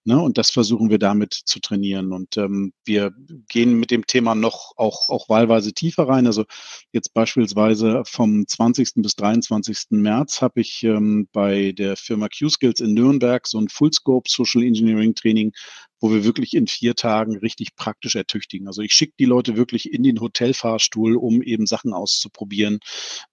Ne? 0.08 0.18
Und 0.18 0.38
das 0.38 0.50
versuchen 0.50 0.88
wir 0.88 0.98
damit 0.98 1.34
zu 1.34 1.60
trainieren. 1.60 2.14
Und 2.14 2.38
ähm, 2.38 2.72
wir 2.86 3.12
gehen 3.50 3.78
mit 3.78 3.90
dem 3.90 4.06
Thema 4.06 4.34
noch 4.34 4.72
auch, 4.78 5.10
auch 5.10 5.28
wahlweise 5.28 5.74
tiefer 5.74 6.08
rein. 6.08 6.26
Also 6.26 6.46
jetzt 6.92 7.12
beispielsweise 7.12 8.02
vom 8.06 8.46
20. 8.48 9.02
bis 9.02 9.16
23. 9.16 9.90
März 9.90 10.40
habe 10.40 10.62
ich 10.62 10.82
ähm, 10.82 11.28
bei 11.30 11.72
der 11.72 11.94
Firma 11.98 12.28
Q-Skills 12.28 12.80
in 12.80 12.94
Nürnberg 12.94 13.46
so 13.46 13.60
ein 13.60 13.68
Fullscope 13.68 14.30
Social 14.30 14.62
Engineering 14.62 15.14
Training 15.14 15.52
wo 16.00 16.12
wir 16.12 16.22
wirklich 16.22 16.54
in 16.54 16.68
vier 16.68 16.94
Tagen 16.94 17.36
richtig 17.38 17.74
praktisch 17.74 18.14
ertüchtigen. 18.14 18.68
Also 18.68 18.82
ich 18.82 18.92
schicke 18.92 19.14
die 19.18 19.24
Leute 19.24 19.56
wirklich 19.56 19.92
in 19.92 20.04
den 20.04 20.20
Hotelfahrstuhl, 20.20 21.16
um 21.16 21.42
eben 21.42 21.66
Sachen 21.66 21.92
auszuprobieren. 21.92 22.78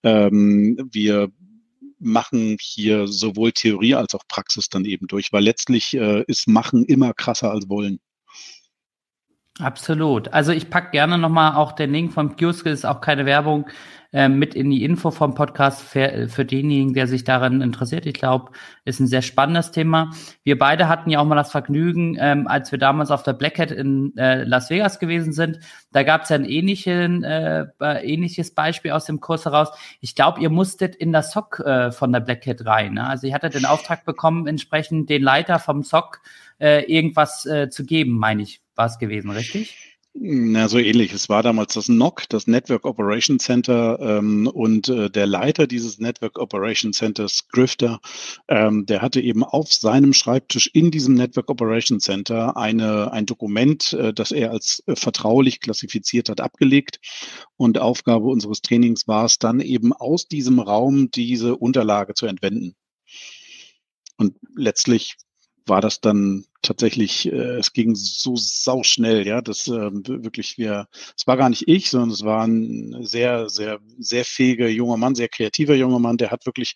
Ähm, 0.01 0.89
wir 0.91 1.29
machen 1.99 2.57
hier 2.59 3.07
sowohl 3.07 3.51
Theorie 3.51 3.95
als 3.95 4.13
auch 4.13 4.23
Praxis 4.27 4.69
dann 4.69 4.85
eben 4.85 5.07
durch, 5.07 5.31
weil 5.31 5.43
letztlich 5.43 5.93
äh, 5.93 6.23
ist 6.27 6.47
Machen 6.47 6.85
immer 6.85 7.13
krasser 7.13 7.51
als 7.51 7.69
Wollen. 7.69 7.99
Absolut. 9.59 10.33
Also 10.33 10.51
ich 10.51 10.69
packe 10.69 10.91
gerne 10.91 11.17
nochmal 11.17 11.55
auch 11.55 11.71
den 11.71 11.93
Link 11.93 12.11
vom 12.11 12.35
Kiosk, 12.35 12.65
ist 12.65 12.85
auch 12.85 12.99
keine 12.99 13.25
Werbung, 13.25 13.67
äh, 14.11 14.27
mit 14.27 14.53
in 14.53 14.69
die 14.69 14.83
Info 14.83 15.11
vom 15.11 15.33
Podcast 15.33 15.81
für, 15.81 16.27
für 16.27 16.43
denjenigen, 16.43 16.93
der 16.93 17.07
sich 17.07 17.23
daran 17.23 17.61
interessiert. 17.61 18.05
Ich 18.05 18.15
glaube, 18.15 18.51
ist 18.83 18.99
ein 18.99 19.07
sehr 19.07 19.21
spannendes 19.21 19.71
Thema. 19.71 20.11
Wir 20.43 20.59
beide 20.59 20.89
hatten 20.89 21.09
ja 21.09 21.21
auch 21.21 21.25
mal 21.25 21.35
das 21.35 21.51
Vergnügen, 21.51 22.17
ähm, 22.19 22.47
als 22.49 22.73
wir 22.73 22.79
damals 22.79 23.11
auf 23.11 23.23
der 23.23 23.31
Black 23.31 23.57
Hat 23.57 23.71
in 23.71 24.15
äh, 24.17 24.43
Las 24.43 24.69
Vegas 24.69 24.99
gewesen 24.99 25.31
sind. 25.31 25.59
Da 25.93 26.03
gab 26.03 26.23
es 26.23 26.29
ja 26.29 26.35
ein 26.35 26.43
ähnlichen, 26.43 27.23
äh, 27.23 27.67
ähnliches 27.79 28.53
Beispiel 28.53 28.91
aus 28.91 29.05
dem 29.05 29.21
Kurs 29.21 29.45
heraus. 29.45 29.69
Ich 30.01 30.15
glaube, 30.15 30.41
ihr 30.41 30.49
musstet 30.49 30.97
in 30.97 31.13
das 31.13 31.31
SOC 31.31 31.59
äh, 31.61 31.91
von 31.93 32.11
der 32.11 32.19
Black 32.19 32.45
Hat 32.45 32.65
rein. 32.65 32.95
Ne? 32.95 33.07
Also 33.07 33.27
ihr 33.27 33.33
hattet 33.33 33.53
den 33.53 33.65
Auftrag 33.65 34.03
bekommen, 34.03 34.47
entsprechend 34.47 35.09
den 35.09 35.23
Leiter 35.23 35.59
vom 35.59 35.81
SOC 35.81 36.19
äh, 36.59 36.83
irgendwas 36.93 37.45
äh, 37.45 37.69
zu 37.69 37.85
geben, 37.85 38.17
meine 38.19 38.43
ich 38.43 38.64
war 38.75 38.87
es 38.87 38.97
gewesen, 38.97 39.31
richtig? 39.31 39.75
Na, 40.17 40.69
so 40.69 40.77
ähnlich. 40.77 41.11
Es 41.11 41.27
war 41.27 41.43
damals 41.43 41.73
das 41.73 41.89
NOC, 41.89 42.29
das 42.29 42.47
Network 42.47 42.85
Operation 42.85 43.37
Center, 43.37 43.99
ähm, 43.99 44.47
und 44.47 44.87
äh, 44.87 45.09
der 45.09 45.27
Leiter 45.27 45.67
dieses 45.67 45.99
Network 45.99 46.39
Operation 46.39 46.93
Centers, 46.93 47.49
Grifter, 47.49 47.99
ähm, 48.47 48.85
der 48.85 49.01
hatte 49.01 49.19
eben 49.19 49.43
auf 49.43 49.73
seinem 49.73 50.13
Schreibtisch 50.13 50.69
in 50.73 50.89
diesem 50.89 51.15
Network 51.15 51.49
Operation 51.49 51.99
Center 51.99 52.55
eine, 52.55 53.11
ein 53.11 53.25
Dokument, 53.25 53.91
äh, 53.91 54.13
das 54.13 54.31
er 54.31 54.51
als 54.51 54.81
äh, 54.87 54.95
vertraulich 54.95 55.59
klassifiziert 55.59 56.29
hat, 56.29 56.39
abgelegt. 56.39 57.01
Und 57.57 57.77
Aufgabe 57.77 58.27
unseres 58.27 58.61
Trainings 58.61 59.09
war 59.09 59.25
es 59.25 59.37
dann 59.37 59.59
eben 59.59 59.91
aus 59.91 60.29
diesem 60.29 60.61
Raum 60.61 61.11
diese 61.11 61.57
Unterlage 61.57 62.13
zu 62.13 62.25
entwenden. 62.25 62.75
Und 64.15 64.37
letztlich 64.55 65.17
war 65.65 65.81
das 65.81 65.99
dann 65.99 66.45
tatsächlich, 66.65 67.31
äh, 67.31 67.57
es 67.57 67.73
ging 67.73 67.95
so 67.95 68.35
sauschnell, 68.35 69.25
ja, 69.25 69.41
das 69.41 69.67
äh, 69.67 69.91
wirklich, 69.91 70.57
wir, 70.57 70.87
es 71.17 71.27
war 71.27 71.37
gar 71.37 71.49
nicht 71.49 71.67
ich, 71.67 71.89
sondern 71.89 72.09
es 72.09 72.23
war 72.23 72.45
ein 72.45 72.97
sehr, 73.01 73.49
sehr, 73.49 73.79
sehr 73.97 74.25
fähiger 74.25 74.67
junger 74.67 74.97
Mann, 74.97 75.15
sehr 75.15 75.29
kreativer 75.29 75.75
junger 75.75 75.99
Mann, 75.99 76.17
der 76.17 76.31
hat 76.31 76.45
wirklich 76.45 76.73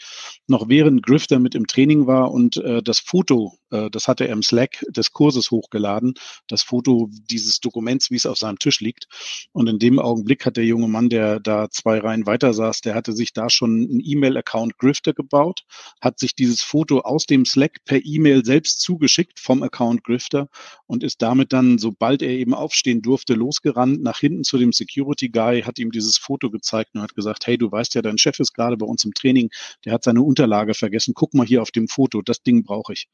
noch 0.48 0.70
während 0.70 1.04
Grifter 1.04 1.40
mit 1.40 1.56
im 1.56 1.68
Training 1.68 2.08
war 2.08 2.32
und 2.32 2.58
äh, 2.58 2.82
das 2.84 3.00
Foto, 3.00 3.58
äh, 3.72 3.90
das 3.90 4.08
hatte 4.08 4.28
er 4.28 4.34
im 4.34 4.44
Slack 4.44 4.86
des 4.90 5.12
Kurses 5.12 5.52
hochgeladen, 5.52 6.14
das 6.48 6.62
Foto 6.62 7.10
dieses 7.30 7.60
Dokuments, 7.60 8.12
wie 8.12 8.16
es 8.16 8.26
auf 8.26 8.38
seinem 8.38 8.60
Tisch 8.60 8.80
liegt. 8.80 9.08
Und 9.52 9.68
in 9.68 9.80
dem 9.80 10.00
Augenblick 10.00 10.46
hat 10.46 10.58
der 10.58 10.66
junge 10.66 10.88
Mann, 10.88 11.10
der 11.10 11.40
da 11.40 11.70
zwei 11.70 12.00
Reihen 12.00 12.26
weiter 12.26 12.54
saß, 12.54 12.82
der 12.82 12.96
hatte 12.96 13.14
sich 13.14 13.34
da 13.34 13.50
schon 13.50 13.88
einen 13.90 14.02
E-Mail-Account 14.04 14.78
Grifter 14.78 15.14
gebaut, 15.14 15.64
hat 16.02 16.20
sich 16.20 16.36
dieses 16.36 16.62
Foto 16.62 17.00
aus 17.02 17.26
dem 17.26 17.46
Slack 17.46 17.84
per 17.86 18.00
E-Mail 18.04 18.46
selbst 18.46 18.82
zugeschickt 18.82 19.40
vom 19.40 19.64
Account 19.64 19.79
Account 19.80 20.04
Grifter 20.04 20.48
und 20.88 21.04
ist 21.04 21.22
damit 21.22 21.54
dann, 21.54 21.78
sobald 21.78 22.22
er 22.22 22.30
eben 22.30 22.54
aufstehen 22.54 23.02
durfte, 23.02 23.34
losgerannt 23.34 24.04
nach 24.04 24.20
hinten 24.20 24.44
zu 24.44 24.58
dem 24.58 24.74
Security 24.74 25.30
Guy, 25.30 25.62
hat 25.62 25.80
ihm 25.80 25.92
dieses 25.92 26.18
Foto 26.18 26.50
gezeigt 26.50 26.92
und 26.94 27.02
hat 27.02 27.16
gesagt, 27.16 27.48
hey, 27.48 27.58
du 27.58 27.72
weißt 27.72 27.96
ja, 27.96 28.02
dein 28.02 28.18
Chef 28.18 28.40
ist 28.40 28.54
gerade 28.54 28.76
bei 28.76 28.86
uns 28.86 29.06
im 29.06 29.14
Training, 29.14 29.50
der 29.86 29.94
hat 29.94 30.04
seine 30.04 30.22
Unterlage 30.22 30.74
vergessen, 30.74 31.14
guck 31.16 31.34
mal 31.34 31.46
hier 31.46 31.62
auf 31.62 31.72
dem 31.72 31.88
Foto, 31.88 32.22
das 32.22 32.44
Ding 32.44 32.64
brauche 32.64 32.94
ich. 32.94 33.08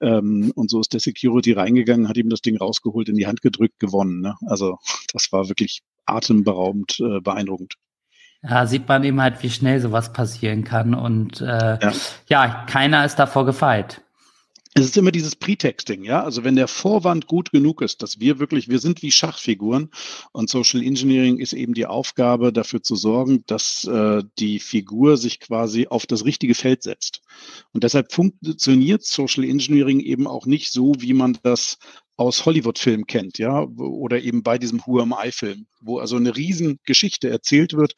Ähm, 0.00 0.52
und 0.54 0.70
so 0.70 0.80
ist 0.80 0.92
der 0.92 1.00
Security 1.00 1.52
reingegangen, 1.52 2.08
hat 2.08 2.16
ihm 2.16 2.28
das 2.28 2.40
Ding 2.40 2.56
rausgeholt, 2.56 3.08
in 3.08 3.16
die 3.16 3.26
Hand 3.26 3.42
gedrückt, 3.42 3.80
gewonnen. 3.80 4.20
Ne? 4.20 4.36
Also 4.46 4.78
das 5.12 5.32
war 5.32 5.48
wirklich 5.48 5.82
atemberaubend 6.04 7.00
äh, 7.00 7.20
beeindruckend. 7.20 7.74
Ja, 8.42 8.66
sieht 8.66 8.86
man 8.86 9.02
eben 9.02 9.20
halt, 9.20 9.42
wie 9.42 9.50
schnell 9.50 9.80
sowas 9.80 10.12
passieren 10.12 10.62
kann. 10.62 10.94
Und 10.94 11.40
äh, 11.40 11.78
ja. 11.80 11.92
ja, 12.28 12.64
keiner 12.66 13.04
ist 13.04 13.16
davor 13.16 13.44
gefeit 13.44 14.05
es 14.78 14.84
ist 14.84 14.96
immer 14.98 15.10
dieses 15.10 15.34
Pretexting, 15.34 16.04
ja. 16.04 16.22
Also 16.22 16.44
wenn 16.44 16.54
der 16.54 16.68
Vorwand 16.68 17.26
gut 17.26 17.50
genug 17.50 17.80
ist, 17.80 18.02
dass 18.02 18.20
wir 18.20 18.38
wirklich, 18.38 18.68
wir 18.68 18.78
sind 18.78 19.00
wie 19.00 19.10
Schachfiguren 19.10 19.88
und 20.32 20.50
Social 20.50 20.82
Engineering 20.82 21.38
ist 21.38 21.54
eben 21.54 21.72
die 21.72 21.86
Aufgabe, 21.86 22.52
dafür 22.52 22.82
zu 22.82 22.94
sorgen, 22.94 23.42
dass 23.46 23.84
äh, 23.84 24.22
die 24.38 24.58
Figur 24.58 25.16
sich 25.16 25.40
quasi 25.40 25.86
auf 25.86 26.04
das 26.04 26.26
richtige 26.26 26.54
Feld 26.54 26.82
setzt. 26.82 27.22
Und 27.72 27.84
deshalb 27.84 28.12
funktioniert 28.12 29.02
Social 29.02 29.44
Engineering 29.44 30.00
eben 30.00 30.26
auch 30.26 30.44
nicht 30.44 30.70
so, 30.70 30.92
wie 30.98 31.14
man 31.14 31.38
das 31.42 31.78
aus 32.16 32.46
Hollywood-Filmen 32.46 33.06
kennt, 33.06 33.38
ja, 33.38 33.62
oder 33.62 34.22
eben 34.22 34.42
bei 34.42 34.56
diesem 34.58 34.80
Who 34.86 35.00
Am 35.00 35.14
I-Film, 35.16 35.66
wo 35.80 35.98
also 35.98 36.16
eine 36.16 36.34
Riesengeschichte 36.34 37.28
erzählt 37.28 37.74
wird 37.74 37.94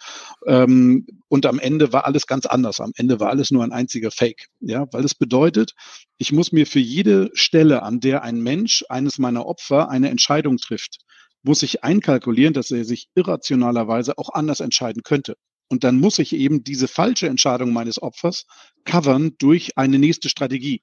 ähm, 0.46 1.06
und 1.28 1.46
am 1.46 1.58
Ende 1.60 1.92
war 1.92 2.04
alles 2.04 2.26
ganz 2.26 2.44
anders. 2.46 2.80
Am 2.80 2.92
Ende 2.96 3.20
war 3.20 3.30
alles 3.30 3.50
nur 3.50 3.62
ein 3.62 3.72
einziger 3.72 4.10
Fake, 4.10 4.48
ja, 4.60 4.86
weil 4.92 5.04
es 5.04 5.14
bedeutet, 5.14 5.74
ich 6.16 6.32
muss 6.32 6.50
mir 6.50 6.66
für 6.66 6.80
jede 6.80 7.30
Stelle, 7.34 7.82
an 7.82 8.00
der 8.00 8.22
ein 8.22 8.40
Mensch, 8.40 8.84
eines 8.88 9.18
meiner 9.18 9.46
Opfer, 9.46 9.88
eine 9.88 10.10
Entscheidung 10.10 10.56
trifft, 10.56 10.98
muss 11.42 11.62
ich 11.62 11.84
einkalkulieren, 11.84 12.54
dass 12.54 12.72
er 12.72 12.84
sich 12.84 13.08
irrationalerweise 13.14 14.18
auch 14.18 14.30
anders 14.30 14.60
entscheiden 14.60 15.02
könnte. 15.04 15.36
Und 15.68 15.84
dann 15.84 16.00
muss 16.00 16.18
ich 16.18 16.32
eben 16.32 16.64
diese 16.64 16.88
falsche 16.88 17.28
Entscheidung 17.28 17.72
meines 17.72 18.02
Opfers 18.02 18.46
covern 18.84 19.32
durch 19.38 19.76
eine 19.76 19.98
nächste 19.98 20.28
Strategie. 20.28 20.82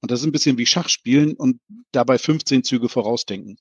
Und 0.00 0.10
das 0.10 0.20
ist 0.20 0.26
ein 0.26 0.32
bisschen 0.32 0.58
wie 0.58 0.66
Schachspielen 0.66 1.34
und 1.34 1.60
dabei 1.92 2.18
15 2.18 2.64
Züge 2.64 2.88
vorausdenken. 2.88 3.58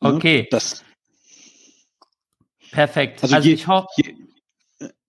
Ne? 0.00 0.14
Okay. 0.14 0.48
Das, 0.50 0.84
Perfekt. 2.74 3.22
Also, 3.22 3.36
also 3.36 3.48
je, 3.48 3.54
ich 3.54 3.66
hoffe. 3.68 3.86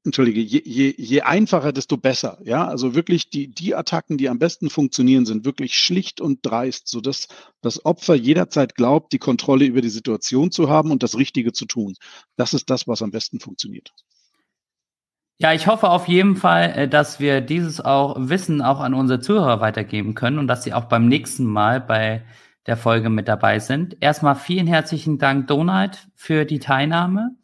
Entschuldige, 0.03 0.39
je, 0.39 0.61
je, 0.63 0.93
je 0.97 1.21
einfacher, 1.21 1.73
desto 1.73 1.97
besser. 1.97 2.37
Ja, 2.43 2.67
also 2.67 2.93
wirklich 2.93 3.31
die, 3.31 3.47
die 3.47 3.73
Attacken, 3.73 4.19
die 4.19 4.29
am 4.29 4.37
besten 4.37 4.69
funktionieren, 4.69 5.25
sind 5.25 5.45
wirklich 5.45 5.75
schlicht 5.79 6.21
und 6.21 6.45
dreist, 6.45 6.87
sodass 6.87 7.27
das 7.61 7.83
Opfer 7.85 8.13
jederzeit 8.13 8.75
glaubt, 8.75 9.13
die 9.13 9.17
Kontrolle 9.17 9.65
über 9.65 9.81
die 9.81 9.89
Situation 9.89 10.51
zu 10.51 10.69
haben 10.69 10.91
und 10.91 11.01
das 11.01 11.17
Richtige 11.17 11.53
zu 11.53 11.65
tun. 11.65 11.95
Das 12.35 12.53
ist 12.53 12.69
das, 12.69 12.87
was 12.87 13.01
am 13.01 13.09
besten 13.09 13.39
funktioniert. 13.39 13.93
Ja, 15.37 15.51
ich 15.51 15.67
hoffe 15.67 15.89
auf 15.89 16.07
jeden 16.07 16.37
Fall, 16.37 16.71
äh, 16.75 16.87
dass 16.87 17.19
wir 17.19 17.41
dieses 17.41 17.81
auch 17.81 18.15
Wissen 18.17 18.61
auch 18.61 18.79
an 18.79 18.93
unsere 18.93 19.19
Zuhörer 19.19 19.59
weitergeben 19.59 20.15
können 20.15 20.39
und 20.39 20.47
dass 20.47 20.63
sie 20.63 20.73
auch 20.73 20.85
beim 20.85 21.07
nächsten 21.07 21.45
Mal 21.45 21.81
bei 21.81 22.23
der 22.67 22.77
Folge 22.77 23.09
mit 23.09 23.27
dabei 23.27 23.59
sind. 23.59 23.97
Erstmal 23.99 24.35
vielen 24.35 24.65
herzlichen 24.65 25.17
Dank, 25.17 25.47
Donald, 25.47 26.07
für 26.15 26.45
die 26.45 26.59
Teilnahme. 26.59 27.35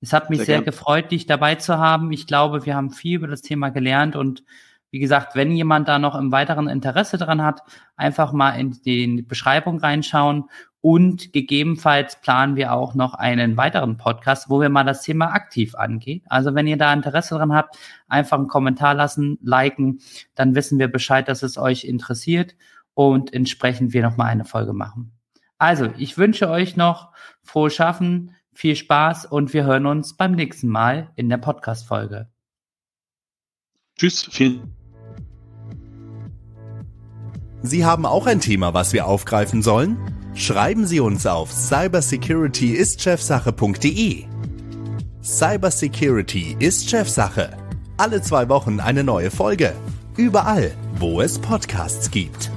Es 0.00 0.12
hat 0.12 0.30
mich 0.30 0.38
sehr, 0.38 0.46
sehr 0.46 0.62
gefreut, 0.62 1.12
dich 1.12 1.26
dabei 1.26 1.54
zu 1.54 1.78
haben. 1.78 2.10
Ich 2.10 2.26
glaube, 2.26 2.66
wir 2.66 2.74
haben 2.74 2.90
viel 2.90 3.16
über 3.16 3.28
das 3.28 3.40
Thema 3.40 3.70
gelernt 3.70 4.16
und 4.16 4.42
wie 4.90 4.98
gesagt, 4.98 5.36
wenn 5.36 5.52
jemand 5.52 5.88
da 5.88 5.98
noch 5.98 6.14
im 6.16 6.32
weiteren 6.32 6.68
Interesse 6.68 7.16
dran 7.16 7.42
hat, 7.42 7.62
einfach 7.96 8.32
mal 8.32 8.50
in 8.50 8.78
die 8.84 9.22
Beschreibung 9.22 9.78
reinschauen 9.78 10.50
und 10.82 11.32
gegebenenfalls 11.32 12.20
planen 12.20 12.56
wir 12.56 12.72
auch 12.72 12.94
noch 12.94 13.14
einen 13.14 13.56
weiteren 13.56 13.96
Podcast, 13.96 14.50
wo 14.50 14.60
wir 14.60 14.68
mal 14.68 14.82
das 14.82 15.02
Thema 15.02 15.32
aktiv 15.32 15.76
angehen. 15.76 16.22
Also 16.26 16.56
wenn 16.56 16.66
ihr 16.66 16.76
da 16.76 16.92
Interesse 16.92 17.36
dran 17.36 17.54
habt, 17.54 17.78
einfach 18.08 18.36
einen 18.36 18.48
Kommentar 18.48 18.94
lassen, 18.94 19.38
liken, 19.42 20.00
dann 20.34 20.56
wissen 20.56 20.80
wir 20.80 20.88
Bescheid, 20.88 21.28
dass 21.28 21.44
es 21.44 21.56
euch 21.56 21.84
interessiert 21.84 22.56
und 22.94 23.32
entsprechend 23.32 23.92
wir 23.92 24.02
nochmal 24.02 24.26
eine 24.26 24.44
Folge 24.44 24.72
machen. 24.72 25.12
Also, 25.56 25.88
ich 25.96 26.18
wünsche 26.18 26.50
euch 26.50 26.76
noch 26.76 27.12
frohes 27.42 27.76
Schaffen, 27.76 28.34
viel 28.52 28.74
Spaß 28.74 29.26
und 29.26 29.54
wir 29.54 29.62
hören 29.62 29.86
uns 29.86 30.16
beim 30.16 30.32
nächsten 30.32 30.68
Mal 30.68 31.12
in 31.14 31.28
der 31.28 31.38
Podcast-Folge. 31.38 32.28
Tschüss, 33.96 34.28
vielen 34.28 34.74
Sie 37.62 37.84
haben 37.84 38.04
auch 38.04 38.26
ein 38.26 38.40
Thema, 38.40 38.74
was 38.74 38.92
wir 38.92 39.06
aufgreifen 39.06 39.62
sollen? 39.62 40.21
Schreiben 40.34 40.86
Sie 40.86 41.00
uns 41.00 41.26
auf 41.26 41.52
cybersecurityistchefsache.de. 41.52 44.24
Cybersecurity 45.22 46.56
ist 46.58 46.88
Chefsache. 46.88 47.54
Alle 47.98 48.22
zwei 48.22 48.48
Wochen 48.48 48.80
eine 48.80 49.04
neue 49.04 49.30
Folge. 49.30 49.74
Überall, 50.16 50.70
wo 50.98 51.20
es 51.20 51.38
Podcasts 51.38 52.10
gibt. 52.10 52.50